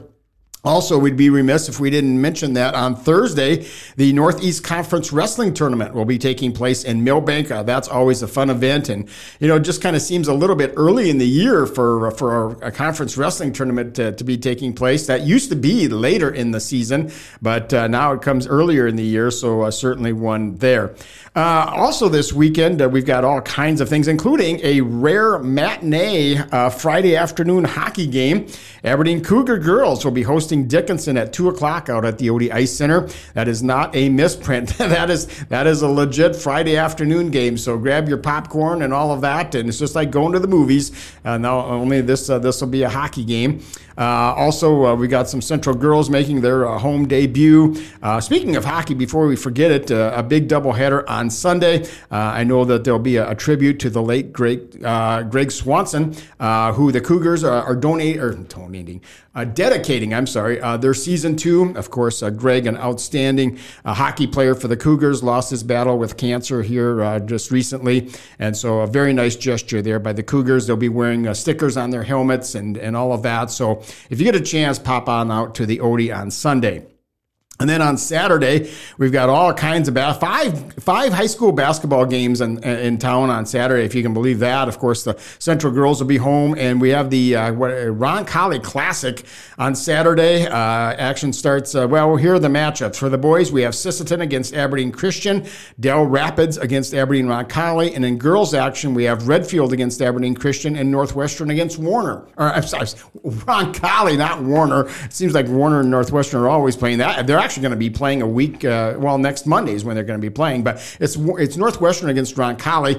Also, 0.67 1.00
we'd 1.00 1.15
be 1.15 1.29
remiss 1.29 1.69
if 1.69 1.79
we 1.79 1.89
didn't 1.89 2.19
mention 2.19 2.51
that 2.51 2.75
on 2.75 2.93
Thursday, 2.93 3.65
the 3.95 4.12
Northeast 4.12 4.65
Conference 4.65 5.13
Wrestling 5.13 5.53
Tournament 5.53 5.93
will 5.93 6.03
be 6.03 6.17
taking 6.17 6.51
place 6.51 6.83
in 6.83 7.05
Milbank. 7.05 7.50
Uh, 7.50 7.63
that's 7.63 7.88
always 7.88 8.21
a 8.21 8.27
fun 8.27 8.50
event, 8.50 8.89
and 8.89 9.07
you 9.39 9.47
know, 9.47 9.55
it 9.55 9.62
just 9.62 9.81
kind 9.81 9.95
of 9.95 10.01
seems 10.01 10.27
a 10.27 10.33
little 10.33 10.57
bit 10.57 10.74
early 10.75 11.09
in 11.09 11.19
the 11.19 11.25
year 11.25 11.65
for 11.65 12.12
for 12.12 12.62
a 12.62 12.69
conference 12.69 13.15
wrestling 13.15 13.53
tournament 13.53 13.95
to, 13.95 14.12
to 14.12 14.25
be 14.25 14.38
taking 14.38 14.74
place. 14.74 15.07
That 15.07 15.21
used 15.21 15.50
to 15.51 15.55
be 15.55 15.88
later 15.88 16.29
in 16.29 16.51
the 16.51 16.59
season, 16.59 17.13
but 17.41 17.74
uh, 17.74 17.88
now 17.88 18.12
it 18.12 18.21
comes 18.21 18.45
earlier 18.45 18.88
in 18.88 18.97
the 18.97 19.05
year, 19.05 19.31
so 19.31 19.62
uh, 19.62 19.71
certainly 19.71 20.12
one 20.12 20.55
there. 20.55 20.93
Uh, 21.33 21.71
also, 21.77 22.09
this 22.09 22.33
weekend 22.33 22.81
uh, 22.81 22.89
we've 22.89 23.05
got 23.05 23.24
all 23.24 23.39
kinds 23.39 23.79
of 23.79 23.88
things, 23.88 24.09
including 24.09 24.59
a 24.63 24.81
rare 24.81 25.39
matinee 25.39 26.36
uh, 26.51 26.69
Friday 26.69 27.15
afternoon 27.15 27.63
hockey 27.63 28.07
game. 28.07 28.47
Aberdeen 28.83 29.24
Cougar 29.24 29.59
girls 29.59 30.03
will 30.03 30.12
be 30.12 30.24
hosting 30.24 30.56
Dickinson 30.65 31.17
at 31.17 31.33
two 31.33 31.49
o'clock 31.49 31.89
out 31.89 32.05
at 32.05 32.17
the 32.17 32.29
Odde 32.29 32.51
Ice 32.51 32.71
Center. 32.71 33.09
That 33.33 33.47
is 33.47 33.61
not 33.61 33.95
a 33.95 34.09
misprint. 34.09 34.69
that 34.77 35.09
is 35.09 35.27
that 35.49 35.67
is 35.67 35.81
a 35.81 35.87
legit 35.87 36.35
Friday 36.35 36.77
afternoon 36.77 37.29
game. 37.29 37.57
So 37.57 37.77
grab 37.77 38.07
your 38.07 38.17
popcorn 38.17 38.81
and 38.81 38.93
all 38.93 39.11
of 39.11 39.21
that, 39.21 39.53
and 39.53 39.69
it's 39.69 39.79
just 39.79 39.93
like 39.93 40.09
going 40.09 40.33
to 40.33 40.39
the 40.39 40.47
movies. 40.47 40.91
Uh, 41.25 41.37
now 41.37 41.65
only 41.65 42.01
this 42.01 42.29
uh, 42.29 42.39
this 42.39 42.61
will 42.61 42.69
be 42.69 42.83
a 42.83 42.89
hockey 42.89 43.23
game. 43.23 43.61
Uh, 43.97 44.33
also, 44.37 44.85
uh, 44.85 44.95
we 44.95 45.07
got 45.07 45.27
some 45.27 45.41
Central 45.41 45.75
girls 45.75 46.09
making 46.09 46.41
their 46.41 46.67
uh, 46.67 46.77
home 46.77 47.07
debut. 47.07 47.75
Uh, 48.03 48.21
speaking 48.21 48.55
of 48.55 48.63
hockey, 48.63 48.93
before 48.93 49.25
we 49.25 49.35
forget 49.35 49.71
it, 49.71 49.89
a 49.89 50.23
big 50.23 50.47
doubleheader 50.47 51.03
on 51.07 51.29
Sunday. 51.29 51.83
Uh, 52.11 52.15
I 52.15 52.43
know 52.43 52.63
that 52.65 52.83
there'll 52.83 52.99
be 52.99 53.15
a, 53.15 53.31
a 53.31 53.35
tribute 53.35 53.79
to 53.79 53.89
the 53.89 54.01
late 54.01 54.31
Greg, 54.33 54.83
uh, 54.83 55.23
Greg 55.23 55.51
Swanson, 55.51 56.15
uh, 56.39 56.73
who 56.73 56.91
the 56.91 57.01
Cougars 57.01 57.43
are, 57.43 57.63
are 57.63 57.75
donating 57.75 58.21
or 58.21 58.33
donating, 58.33 59.01
uh, 59.33 59.45
dedicating. 59.45 60.13
I'm 60.13 60.27
sorry, 60.27 60.61
uh, 60.61 60.77
their 60.77 60.93
season 60.93 61.35
two. 61.35 61.73
Of 61.75 61.89
course, 61.89 62.21
uh, 62.21 62.29
Greg, 62.29 62.67
an 62.67 62.77
outstanding 62.77 63.57
hockey 63.85 64.27
player 64.27 64.53
for 64.53 64.67
the 64.67 64.77
Cougars, 64.77 65.23
lost 65.23 65.49
his 65.49 65.63
battle 65.63 65.97
with 65.97 66.17
cancer 66.17 66.61
here 66.61 67.19
just 67.21 67.51
recently, 67.51 68.11
and 68.37 68.55
so 68.55 68.81
a 68.81 68.87
very 68.87 69.13
nice 69.13 69.35
gesture 69.35 69.81
there 69.81 69.99
by 69.99 70.13
the 70.13 70.23
Cougars. 70.23 70.67
They'll 70.67 70.77
be 70.77 70.89
wearing 70.89 71.33
stickers 71.33 71.77
on 71.77 71.89
their 71.89 72.03
helmets 72.03 72.55
and 72.55 72.77
and 72.77 72.95
all 72.95 73.11
of 73.11 73.23
that. 73.23 73.49
So 73.51 73.83
if 74.10 74.20
you 74.20 74.25
get 74.25 74.36
a 74.36 74.41
chance, 74.41 74.79
pop 74.79 75.10
on 75.10 75.32
out 75.32 75.56
to 75.56 75.65
the 75.65 75.79
Odde 75.79 76.15
on 76.15 76.32
Sunday. 76.32 76.86
And 77.59 77.69
then 77.69 77.81
on 77.81 77.97
Saturday, 77.97 78.71
we've 78.97 79.11
got 79.11 79.29
all 79.29 79.53
kinds 79.53 79.87
of 79.87 79.93
ba- 79.93 80.13
five 80.13 80.73
five 80.73 81.13
high 81.13 81.25
school 81.25 81.51
basketball 81.51 82.05
games 82.05 82.41
in, 82.41 82.63
in 82.63 82.97
town 82.97 83.29
on 83.29 83.45
Saturday, 83.45 83.83
if 83.83 83.95
you 83.95 84.03
can 84.03 84.13
believe 84.13 84.39
that. 84.39 84.67
Of 84.67 84.77
course, 84.77 85.03
the 85.03 85.17
Central 85.39 85.73
girls 85.73 85.99
will 85.99 86.07
be 86.07 86.17
home, 86.17 86.55
and 86.57 86.79
we 86.79 86.89
have 86.89 87.09
the 87.09 87.35
uh, 87.35 87.53
what, 87.53 87.71
Roncalli 87.71 88.61
Classic 88.61 89.23
on 89.57 89.73
Saturday. 89.73 90.45
Uh, 90.45 90.51
action 90.53 91.33
starts. 91.33 91.73
Uh, 91.73 91.87
well, 91.87 92.15
here 92.17 92.35
are 92.35 92.39
the 92.39 92.47
matchups 92.47 92.97
for 92.97 93.09
the 93.09 93.17
boys. 93.17 93.51
We 93.51 93.61
have 93.63 93.73
Sisseton 93.73 94.21
against 94.21 94.53
Aberdeen 94.53 94.91
Christian, 94.91 95.47
Dell 95.79 96.03
Rapids 96.03 96.57
against 96.57 96.93
Aberdeen 96.93 97.27
Ron 97.27 97.37
Roncalli, 97.37 97.95
and 97.95 98.05
in 98.05 98.17
girls 98.17 98.53
action 98.53 98.93
we 98.93 99.03
have 99.05 99.27
Redfield 99.27 99.73
against 99.73 100.01
Aberdeen 100.01 100.35
Christian 100.35 100.75
and 100.75 100.91
Northwestern 100.91 101.49
against 101.49 101.77
Warner. 101.77 102.27
Or 102.37 102.47
I'm 102.53 102.63
sorry, 102.63 102.85
Roncalli, 103.25 104.17
not 104.17 104.43
Warner. 104.43 104.87
It 104.87 105.13
seems 105.13 105.33
like 105.33 105.47
Warner 105.47 105.81
and 105.81 105.91
Northwestern 105.91 106.41
are 106.41 106.49
always 106.49 106.75
playing 106.75 106.99
that. 106.99 107.27
They're 107.27 107.39
actually 107.47 107.61
going 107.61 107.71
to 107.71 107.77
be 107.77 107.89
playing 107.89 108.21
a 108.21 108.27
week. 108.27 108.65
Uh, 108.65 108.95
well, 108.97 109.17
next 109.17 109.45
Monday 109.45 109.71
is 109.71 109.85
when 109.85 109.95
they're 109.95 110.03
going 110.03 110.19
to 110.19 110.25
be 110.25 110.33
playing, 110.33 110.63
but 110.63 110.75
it's 110.99 111.15
it's 111.15 111.55
Northwestern 111.55 112.09
against 112.09 112.35
Roncalli, 112.35 112.95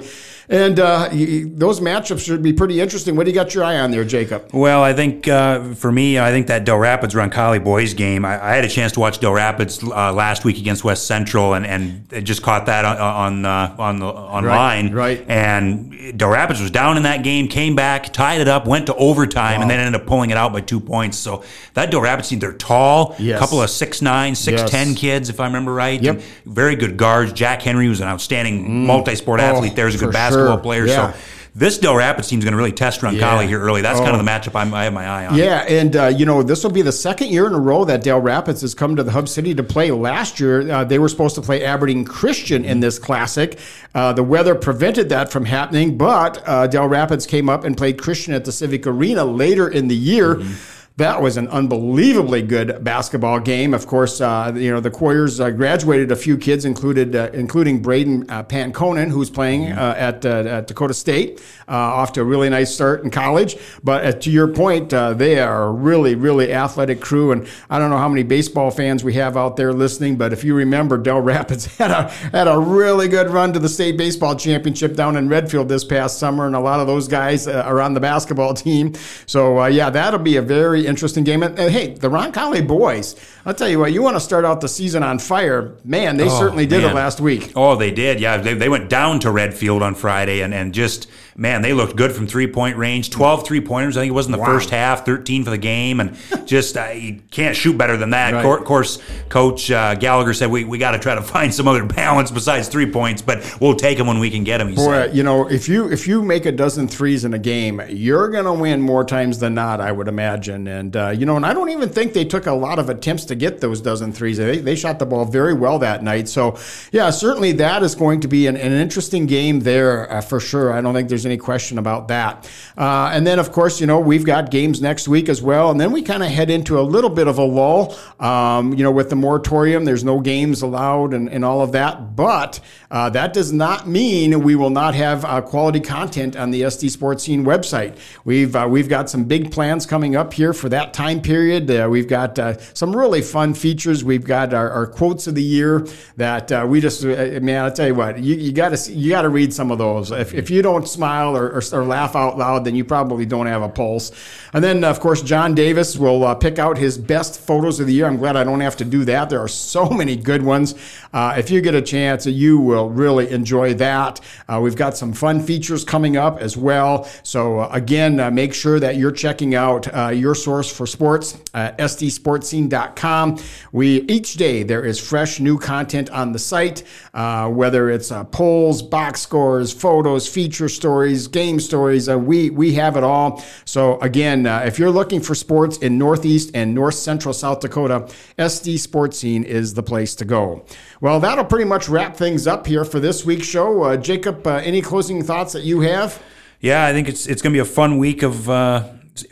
and 0.49 0.79
uh, 0.79 1.07
those 1.09 1.79
matchups 1.79 2.25
should 2.25 2.41
be 2.41 2.51
pretty 2.51 2.81
interesting. 2.81 3.15
What 3.15 3.25
do 3.25 3.31
you 3.31 3.35
got 3.35 3.53
your 3.53 3.63
eye 3.63 3.79
on 3.79 3.91
there, 3.91 4.03
Jacob? 4.03 4.49
Well, 4.51 4.81
I 4.81 4.93
think 4.93 5.27
uh, 5.27 5.75
for 5.75 5.91
me, 5.91 6.17
I 6.17 6.31
think 6.31 6.47
that 6.47 6.65
Dell 6.65 6.79
Rapids 6.79 7.13
Roncalli 7.13 7.63
boys 7.63 7.93
game. 7.93 8.25
I, 8.25 8.43
I, 8.43 8.55
had 8.55 8.65
a 8.65 8.69
chance 8.69 8.93
to 8.93 8.99
watch 8.99 9.19
Dell 9.19 9.33
Rapids 9.33 9.83
uh, 9.83 10.11
last 10.11 10.45
week 10.45 10.57
against 10.57 10.83
West 10.83 11.05
Central, 11.05 11.53
and, 11.53 11.67
and 11.67 12.25
just 12.25 12.41
caught 12.41 12.65
that 12.65 12.85
on 12.85 12.97
on, 12.99 13.45
uh, 13.45 13.75
on 13.77 13.99
the 13.99 14.07
online. 14.07 14.91
Right, 14.91 15.19
right. 15.19 15.29
And 15.29 16.17
Dell 16.17 16.29
Rapids 16.29 16.59
was 16.59 16.71
down 16.71 16.97
in 16.97 17.03
that 17.03 17.23
game, 17.23 17.47
came 17.47 17.75
back, 17.75 18.11
tied 18.11 18.41
it 18.41 18.47
up, 18.47 18.65
went 18.65 18.87
to 18.87 18.95
overtime, 18.95 19.57
wow. 19.57 19.61
and 19.61 19.69
then 19.69 19.79
ended 19.79 20.01
up 20.01 20.07
pulling 20.07 20.31
it 20.31 20.37
out 20.37 20.51
by 20.53 20.61
two 20.61 20.79
points. 20.79 21.17
So 21.17 21.43
that 21.75 21.91
Dell 21.91 22.01
Rapids 22.01 22.29
team, 22.29 22.39
they're 22.39 22.53
tall, 22.53 23.15
a 23.19 23.21
yes. 23.21 23.39
couple 23.39 23.61
of 23.61 23.69
six 23.69 24.01
nine, 24.01 24.33
six 24.39 24.61
yes. 24.61 24.69
ten 24.69 24.95
kids, 24.95 25.29
if 25.29 25.39
I 25.39 25.45
remember 25.45 25.73
right. 25.73 26.01
Yep. 26.01 26.21
very 26.45 26.75
good 26.75 26.97
guards. 26.97 27.33
Jack 27.33 27.61
Henry 27.61 27.87
was 27.87 28.01
an 28.01 28.07
outstanding 28.07 28.65
mm. 28.65 28.85
multi-sport 28.85 29.39
oh, 29.39 29.43
athlete. 29.43 29.75
There's 29.75 29.95
a 29.95 29.97
good 29.97 30.13
basketball 30.13 30.55
sure. 30.55 30.63
player. 30.63 30.85
Yeah. 30.85 31.13
So 31.13 31.19
this 31.55 31.77
Dell 31.77 31.95
Rapids 31.95 32.27
team 32.27 32.39
is 32.39 32.45
going 32.45 32.53
to 32.53 32.57
really 32.57 32.71
test 32.71 33.01
Roncalli 33.01 33.41
yeah. 33.41 33.47
here 33.47 33.59
early. 33.59 33.81
That's 33.81 33.99
oh. 33.99 34.03
kind 34.03 34.15
of 34.15 34.23
the 34.23 34.31
oh. 34.31 34.33
matchup 34.33 34.59
I'm, 34.59 34.73
i 34.73 34.85
have 34.85 34.93
my 34.93 35.05
eye 35.05 35.25
on. 35.27 35.35
Yeah, 35.35 35.65
and 35.67 35.95
uh, 35.95 36.07
you 36.07 36.25
know 36.25 36.43
this 36.43 36.63
will 36.63 36.71
be 36.71 36.81
the 36.81 36.91
second 36.91 37.29
year 37.29 37.47
in 37.47 37.53
a 37.53 37.59
row 37.59 37.85
that 37.85 38.03
Dell 38.03 38.21
Rapids 38.21 38.61
has 38.61 38.73
come 38.73 38.95
to 38.95 39.03
the 39.03 39.11
Hub 39.11 39.27
City 39.27 39.53
to 39.55 39.63
play. 39.63 39.91
Last 39.91 40.39
year 40.39 40.69
uh, 40.71 40.83
they 40.83 40.99
were 40.99 41.09
supposed 41.09 41.35
to 41.35 41.41
play 41.41 41.63
Aberdeen 41.63 42.05
Christian 42.05 42.63
in 42.65 42.79
this 42.79 42.99
classic. 42.99 43.59
Uh, 43.93 44.13
the 44.13 44.23
weather 44.23 44.55
prevented 44.55 45.09
that 45.09 45.31
from 45.31 45.45
happening, 45.45 45.97
but 45.97 46.41
uh, 46.47 46.67
Dell 46.67 46.87
Rapids 46.87 47.25
came 47.25 47.49
up 47.49 47.63
and 47.63 47.75
played 47.75 47.99
Christian 48.01 48.33
at 48.33 48.45
the 48.45 48.51
Civic 48.51 48.85
Arena 48.85 49.25
later 49.25 49.67
in 49.67 49.87
the 49.87 49.95
year. 49.95 50.35
Mm-hmm 50.35 50.75
that 50.99 51.21
was 51.21 51.37
an 51.37 51.47
unbelievably 51.47 52.43
good 52.43 52.83
basketball 52.83 53.39
game. 53.39 53.73
Of 53.73 53.87
course, 53.87 54.21
uh, 54.21 54.53
you 54.55 54.69
know 54.69 54.79
the 54.79 54.89
Warriors 54.99 55.39
uh, 55.39 55.49
graduated 55.49 56.11
a 56.11 56.15
few 56.15 56.37
kids, 56.37 56.65
included 56.65 57.15
uh, 57.15 57.29
including 57.33 57.81
Braden 57.81 58.29
uh, 58.29 58.43
Panconen, 58.43 59.09
who's 59.09 59.29
playing 59.29 59.71
uh, 59.71 59.95
at, 59.97 60.25
uh, 60.25 60.29
at, 60.29 60.67
Dakota 60.67 60.93
State, 60.93 61.41
off 61.69 62.11
to 62.13 62.21
a 62.21 62.23
really 62.23 62.49
nice 62.49 62.73
start 62.73 63.03
in 63.03 63.09
college. 63.09 63.55
But 63.81 64.21
to 64.21 64.29
your 64.29 64.49
point, 64.49 64.89
they 64.89 65.39
are 65.39 65.63
a 65.63 65.71
really, 65.71 66.15
really 66.15 66.53
athletic 66.53 66.99
crew, 66.99 67.31
and 67.31 67.47
I 67.69 67.79
don't 67.79 67.89
know 67.89 67.97
how 67.97 68.09
many 68.09 68.23
baseball 68.23 68.69
fans 68.69 69.03
we 69.03 69.13
have 69.13 69.37
out 69.37 69.55
there 69.55 69.71
listening, 69.71 70.17
but 70.17 70.33
if 70.33 70.43
you 70.43 70.53
remember, 70.53 70.97
Dell 70.97 71.21
Rapids 71.21 71.65
had 71.77 71.91
a 71.91 72.09
had 72.31 72.47
a 72.47 72.59
really 72.59 73.07
good 73.07 73.29
run 73.29 73.53
to 73.53 73.59
the 73.59 73.69
state 73.69 73.97
baseball 73.97 74.35
championship 74.35 74.95
down 74.95 75.15
in 75.15 75.29
Redfield 75.29 75.69
this 75.69 75.85
past 75.85 76.19
summer, 76.19 76.45
and 76.45 76.55
a 76.55 76.59
lot 76.59 76.81
of 76.81 76.87
those 76.87 77.07
guys 77.07 77.47
are 77.47 77.79
on 77.79 77.93
the 77.93 78.01
basketball 78.01 78.53
team. 78.65 78.93
So 79.25 79.65
yeah, 79.65 79.89
that'll 79.89 80.19
be 80.19 80.35
a 80.35 80.41
very 80.41 80.88
interesting 80.89 81.23
game. 81.23 81.43
And, 81.43 81.57
and 81.57 81.71
hey, 81.71 81.93
the 81.93 82.09
Roncalli 82.09 82.67
boys, 82.67 83.15
I'll 83.45 83.53
tell 83.53 83.69
you 83.69 83.79
what, 83.79 83.93
you 83.93 84.01
want 84.01 84.17
to 84.17 84.21
start 84.21 84.43
out 84.43 84.59
the 84.59 84.67
season 84.67 85.03
on 85.03 85.19
fire. 85.19 85.75
Man, 85.85 86.17
they 86.17 86.25
oh, 86.25 86.39
certainly 86.39 86.65
did 86.65 86.81
man. 86.81 86.91
it 86.91 86.95
last 86.95 87.21
week. 87.21 87.53
Oh, 87.55 87.77
they 87.77 87.91
did. 87.91 88.19
Yeah, 88.19 88.35
they, 88.37 88.55
they 88.55 88.67
went 88.67 88.89
down 88.89 89.21
to 89.21 89.31
Redfield 89.31 89.81
on 89.81 89.95
Friday 89.95 90.41
and, 90.41 90.53
and 90.53 90.73
just– 90.73 91.07
man, 91.35 91.61
they 91.61 91.73
looked 91.73 91.95
good 91.95 92.11
from 92.11 92.27
three 92.27 92.47
point 92.47 92.77
range. 92.77 93.09
12 93.09 93.45
three 93.45 93.61
pointers. 93.61 93.97
I 93.97 94.01
think 94.01 94.11
it 94.11 94.13
was 94.13 94.25
in 94.25 94.31
the 94.31 94.37
wow. 94.37 94.45
first 94.45 94.69
half, 94.69 95.05
13 95.05 95.43
for 95.43 95.49
the 95.49 95.57
game. 95.57 95.99
And 95.99 96.17
just, 96.45 96.77
uh, 96.77 96.89
you 96.89 97.21
can't 97.31 97.55
shoot 97.55 97.77
better 97.77 97.97
than 97.97 98.11
that. 98.11 98.33
Right. 98.33 98.45
Of 98.45 98.65
course, 98.65 99.01
Coach 99.29 99.69
uh, 99.71 99.95
Gallagher 99.95 100.33
said 100.33 100.51
we, 100.51 100.63
we 100.63 100.77
got 100.77 100.91
to 100.91 100.99
try 100.99 101.15
to 101.15 101.21
find 101.29 101.53
some 101.53 101.67
other 101.67 101.85
balance 101.85 102.31
besides 102.31 102.67
three 102.67 102.91
points, 102.91 103.21
but 103.21 103.57
we'll 103.59 103.75
take 103.75 103.97
them 103.97 104.07
when 104.07 104.19
we 104.19 104.29
can 104.29 104.43
get 104.43 104.59
them. 104.59 104.75
Boy, 104.75 104.91
said. 104.91 105.15
you 105.15 105.23
know, 105.23 105.49
if 105.49 105.67
you 105.67 105.91
if 105.91 106.07
you 106.07 106.21
make 106.21 106.45
a 106.45 106.51
dozen 106.51 106.87
threes 106.87 107.25
in 107.25 107.33
a 107.33 107.39
game, 107.39 107.81
you're 107.89 108.29
going 108.29 108.45
to 108.45 108.53
win 108.53 108.81
more 108.81 109.03
times 109.03 109.39
than 109.39 109.53
not, 109.53 109.81
I 109.81 109.91
would 109.91 110.07
imagine. 110.07 110.67
And, 110.67 110.95
uh, 110.95 111.09
you 111.09 111.25
know, 111.25 111.35
and 111.35 111.45
I 111.45 111.53
don't 111.53 111.69
even 111.69 111.89
think 111.89 112.13
they 112.13 112.25
took 112.25 112.45
a 112.45 112.53
lot 112.53 112.79
of 112.79 112.89
attempts 112.89 113.25
to 113.25 113.35
get 113.35 113.61
those 113.61 113.81
dozen 113.81 114.11
threes. 114.11 114.37
They, 114.37 114.57
they 114.57 114.75
shot 114.75 114.99
the 114.99 115.05
ball 115.05 115.25
very 115.25 115.53
well 115.53 115.79
that 115.79 116.03
night. 116.03 116.27
So, 116.27 116.57
yeah, 116.91 117.09
certainly 117.09 117.51
that 117.53 117.83
is 117.83 117.95
going 117.95 118.21
to 118.21 118.27
be 118.27 118.47
an, 118.47 118.57
an 118.57 118.71
interesting 118.71 119.25
game 119.25 119.61
there 119.61 120.11
uh, 120.11 120.21
for 120.21 120.39
sure. 120.39 120.73
I 120.73 120.81
don't 120.81 120.93
think 120.93 121.09
there's 121.09 121.25
any 121.29 121.37
question 121.37 121.77
about 121.77 122.07
that. 122.07 122.49
Uh, 122.77 123.11
and 123.13 123.25
then, 123.25 123.39
of 123.39 123.51
course, 123.51 123.79
you 123.79 123.87
know, 123.87 123.99
we've 123.99 124.25
got 124.25 124.51
games 124.51 124.81
next 124.81 125.07
week 125.07 125.29
as 125.29 125.41
well. 125.41 125.71
And 125.71 125.79
then 125.79 125.91
we 125.91 126.01
kind 126.01 126.23
of 126.23 126.29
head 126.29 126.49
into 126.49 126.79
a 126.79 126.81
little 126.81 127.09
bit 127.09 127.27
of 127.27 127.37
a 127.37 127.43
lull, 127.43 127.95
um, 128.19 128.73
you 128.73 128.83
know, 128.83 128.91
with 128.91 129.09
the 129.09 129.15
moratorium. 129.15 129.85
There's 129.85 130.03
no 130.03 130.19
games 130.19 130.61
allowed 130.61 131.13
and, 131.13 131.29
and 131.29 131.45
all 131.45 131.61
of 131.61 131.71
that. 131.73 132.15
But 132.15 132.59
uh, 132.91 133.09
that 133.11 133.33
does 133.33 133.53
not 133.53 133.87
mean 133.87 134.41
we 134.41 134.55
will 134.55 134.69
not 134.69 134.95
have 134.95 135.23
uh, 135.25 135.41
quality 135.41 135.79
content 135.79 136.35
on 136.35 136.51
the 136.51 136.63
SD 136.63 136.89
Sports 136.89 137.23
Scene 137.23 137.45
website. 137.45 137.97
We've, 138.25 138.55
uh, 138.55 138.67
we've 138.69 138.89
got 138.89 139.09
some 139.09 139.25
big 139.25 139.51
plans 139.51 139.85
coming 139.85 140.15
up 140.15 140.33
here 140.33 140.53
for 140.53 140.69
that 140.69 140.93
time 140.93 141.21
period. 141.21 141.69
Uh, 141.69 141.87
we've 141.89 142.07
got 142.07 142.37
uh, 142.39 142.57
some 142.73 142.95
really 142.95 143.21
fun 143.21 143.53
features. 143.53 144.03
We've 144.03 144.25
got 144.25 144.53
our, 144.53 144.69
our 144.69 144.87
quotes 144.87 145.27
of 145.27 145.35
the 145.35 145.43
year 145.43 145.87
that 146.17 146.67
we 146.67 146.81
just, 146.81 147.03
man, 147.03 147.63
I'll 147.63 147.71
tell 147.71 147.87
you 147.87 147.95
what, 147.95 148.19
you, 148.19 148.35
you 148.35 148.51
got 148.51 148.75
to 148.75 148.91
you 148.91 149.09
got 149.09 149.21
to 149.23 149.29
read 149.29 149.53
some 149.53 149.71
of 149.71 149.77
those. 149.77 150.11
If, 150.11 150.33
if 150.33 150.49
you 150.49 150.61
don't 150.61 150.87
smile 150.87 151.08
or, 151.09 151.51
or, 151.51 151.61
or 151.73 151.83
laugh 151.83 152.15
out 152.15 152.37
loud, 152.37 152.65
then 152.65 152.75
you 152.75 152.85
probably 152.85 153.25
don't 153.25 153.47
have 153.47 153.61
a 153.61 153.69
pulse. 153.69 154.11
And 154.53 154.63
then, 154.63 154.83
of 154.83 154.99
course, 154.99 155.21
John 155.21 155.53
Davis 155.53 155.97
will 155.97 156.23
uh, 156.23 156.35
pick 156.35 156.59
out 156.59 156.77
his 156.77 156.97
best 156.97 157.39
photos 157.39 157.79
of 157.79 157.87
the 157.87 157.93
year. 157.93 158.07
I'm 158.07 158.17
glad 158.17 158.35
I 158.35 158.43
don't 158.43 158.61
have 158.61 158.77
to 158.77 158.85
do 158.85 159.05
that. 159.05 159.29
There 159.29 159.39
are 159.39 159.47
so 159.47 159.89
many 159.89 160.15
good 160.15 160.41
ones. 160.41 160.75
Uh, 161.13 161.35
if 161.37 161.49
you 161.49 161.61
get 161.61 161.75
a 161.75 161.81
chance, 161.81 162.25
you 162.25 162.59
will 162.59 162.89
really 162.89 163.29
enjoy 163.31 163.73
that. 163.75 164.19
Uh, 164.47 164.59
we've 164.61 164.75
got 164.75 164.95
some 164.95 165.13
fun 165.13 165.39
features 165.39 165.83
coming 165.83 166.17
up 166.17 166.39
as 166.39 166.55
well. 166.55 167.03
So, 167.23 167.59
uh, 167.59 167.69
again, 167.71 168.19
uh, 168.19 168.31
make 168.31 168.53
sure 168.53 168.79
that 168.79 168.97
you're 168.97 169.11
checking 169.11 169.55
out 169.55 169.93
uh, 169.95 170.09
your 170.09 170.35
source 170.35 170.71
for 170.71 170.85
sports, 170.85 171.33
sdsportscene.com. 171.53 173.39
We 173.71 174.01
each 174.01 174.33
day 174.35 174.63
there 174.63 174.85
is 174.85 174.99
fresh 174.99 175.39
new 175.39 175.57
content 175.57 176.09
on 176.11 176.31
the 176.31 176.39
site, 176.39 176.83
whether 177.13 177.89
it's 177.89 178.11
polls, 178.31 178.81
box 178.81 179.21
scores, 179.21 179.73
photos, 179.73 180.27
feature 180.27 180.69
stories, 180.69 180.98
game 181.07 181.59
stories. 181.59 182.09
we 182.09 182.49
we 182.49 182.73
have 182.73 182.97
it 182.97 183.03
all. 183.03 183.43
So 183.65 183.99
again, 183.99 184.45
if 184.45 184.79
you're 184.79 184.91
looking 184.91 185.21
for 185.21 185.35
sports 185.35 185.77
in 185.77 185.97
Northeast 185.97 186.51
and 186.53 186.73
North 186.73 186.95
Central 186.95 187.33
South 187.33 187.59
Dakota, 187.59 188.07
SD 188.37 188.79
Sports 188.79 189.17
Scene 189.19 189.43
is 189.43 189.73
the 189.73 189.83
place 189.83 190.15
to 190.15 190.25
go. 190.25 190.65
Well, 191.01 191.19
that'll 191.19 191.45
pretty 191.45 191.65
much 191.65 191.89
wrap 191.89 192.15
things 192.15 192.47
up 192.47 192.67
here 192.67 192.85
for 192.85 192.99
this 192.99 193.25
week's 193.25 193.47
show. 193.47 193.83
Uh, 193.83 193.97
Jacob, 193.97 194.45
uh, 194.45 194.55
any 194.63 194.81
closing 194.81 195.23
thoughts 195.23 195.53
that 195.53 195.63
you 195.63 195.81
have? 195.81 196.21
Yeah, 196.59 196.85
I 196.85 196.91
think 196.91 197.07
it's 197.07 197.25
it's 197.27 197.41
going 197.41 197.53
to 197.53 197.55
be 197.55 197.61
a 197.61 197.65
fun 197.65 197.97
week 197.97 198.21
of 198.21 198.49
uh, 198.49 198.89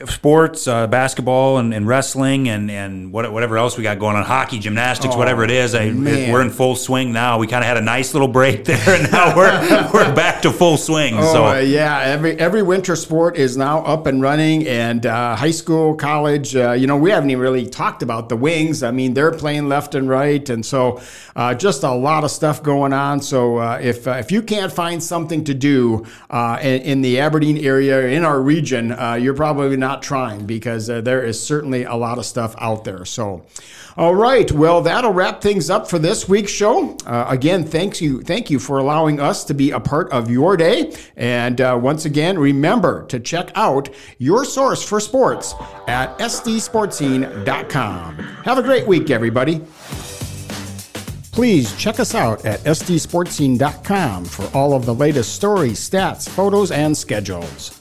sports, 0.08 0.68
uh, 0.68 0.88
basketball, 0.88 1.58
and, 1.58 1.74
and, 1.74 1.88
wrestling, 1.88 2.50
and, 2.50 2.70
and 2.70 3.12
whatever 3.12 3.58
else 3.58 3.78
we 3.78 3.84
got 3.84 4.00
going 4.00 4.16
on, 4.16 4.24
hockey, 4.24 4.60
gymnastics, 4.60 5.16
oh, 5.16 5.18
whatever 5.18 5.44
it 5.44 5.52
is. 5.52 5.74
I, 5.76 5.92
we're 5.92 6.42
in 6.42 6.50
full 6.50 6.76
swing 6.76 7.14
now. 7.14 7.40
We 7.40 7.48
kind 7.48 7.64
of 7.64 7.68
had 7.68 7.78
a 7.78 7.82
nice 7.82 8.14
little 8.14 8.28
break 8.28 8.66
there, 8.66 8.78
and 8.88 9.12
now 9.12 9.36
we're 9.36 9.90
we're 9.94 10.14
back 10.14 10.42
to 10.42 10.52
full 10.52 10.78
swing. 10.78 11.16
Oh, 11.18 11.34
so 11.34 11.46
uh, 11.46 11.60
yeah, 11.60 12.00
every 12.02 12.38
every 12.40 12.64
winter 12.64 12.96
sport 12.96 13.38
is 13.38 13.58
now 13.58 13.80
up 13.84 14.08
and 14.08 14.22
running, 14.22 14.68
and 14.68 15.06
uh, 15.06 15.36
high 15.36 15.52
school, 15.52 15.96
college. 15.96 16.56
Uh, 16.56 16.72
you 16.74 16.88
know, 16.88 16.98
we 16.98 17.12
haven't 17.12 17.30
even 17.30 17.42
really 17.42 17.66
talked 17.66 18.04
about 18.04 18.30
the 18.30 18.36
wings. 18.36 18.84
I 18.84 18.92
mean, 18.92 19.14
they're 19.14 19.32
playing 19.32 19.70
left 19.70 19.96
and 19.96 20.10
right, 20.10 20.48
and 20.50 20.66
so 20.66 21.02
uh, 21.36 21.54
just 21.54 21.84
a 21.84 21.92
lot 21.92 22.24
of 22.24 22.32
stuff 22.32 22.62
going 22.62 22.94
on. 22.94 23.22
So 23.22 23.58
uh, 23.58 23.80
if 23.82 24.08
if 24.08 24.32
you 24.32 24.42
can't 24.42 24.72
find 24.72 25.02
something 25.02 25.44
to 25.46 25.54
do 25.54 26.06
in, 26.32 26.82
in, 26.82 27.02
the 27.02 27.20
Aberdeen 27.20 27.58
area 27.58 28.08
in 28.08 28.26
our 28.26 28.42
region, 28.42 28.96
you're 29.22 29.36
probably 29.36 29.77
not 29.78 30.02
trying 30.02 30.46
because 30.46 30.90
uh, 30.90 31.02
there 31.02 31.24
is 31.24 31.42
certainly 31.42 31.84
a 31.84 31.96
lot 31.96 32.18
of 32.18 32.26
stuff 32.26 32.56
out 32.60 32.84
there. 32.84 33.06
So, 33.06 33.46
all 33.96 34.16
right, 34.16 34.52
well, 34.52 34.82
that'll 34.82 35.14
wrap 35.14 35.42
things 35.42 35.70
up 35.70 35.90
for 35.90 36.00
this 36.00 36.28
week's 36.28 36.52
show. 36.52 36.98
Uh, 37.06 37.26
again, 37.30 37.64
thanks 37.64 38.02
you, 38.02 38.22
thank 38.22 38.50
you 38.50 38.60
for 38.60 38.80
allowing 38.80 39.20
us 39.20 39.44
to 39.46 39.54
be 39.54 39.72
a 39.72 39.80
part 39.80 40.12
of 40.12 40.30
your 40.30 40.58
day. 40.58 40.96
And 41.16 41.62
uh, 41.62 41.80
once 41.82 42.06
again, 42.06 42.38
remember 42.38 43.06
to 43.08 43.20
check 43.20 43.52
out 43.56 43.90
your 44.18 44.44
source 44.46 44.84
for 44.84 45.00
sports 45.00 45.54
at 45.88 46.18
sdsportscene.com. 46.20 48.18
Have 48.18 48.58
a 48.58 48.64
great 48.64 48.86
week, 48.88 49.10
everybody. 49.10 49.62
Please 51.38 51.76
check 51.76 52.00
us 52.00 52.16
out 52.16 52.44
at 52.46 52.60
sdsportscene.com 52.62 54.26
for 54.26 54.50
all 54.58 54.74
of 54.74 54.88
the 54.88 54.96
latest 54.96 55.36
stories, 55.36 55.80
stats, 55.80 56.28
photos, 56.28 56.72
and 56.72 56.98
schedules. 56.98 57.77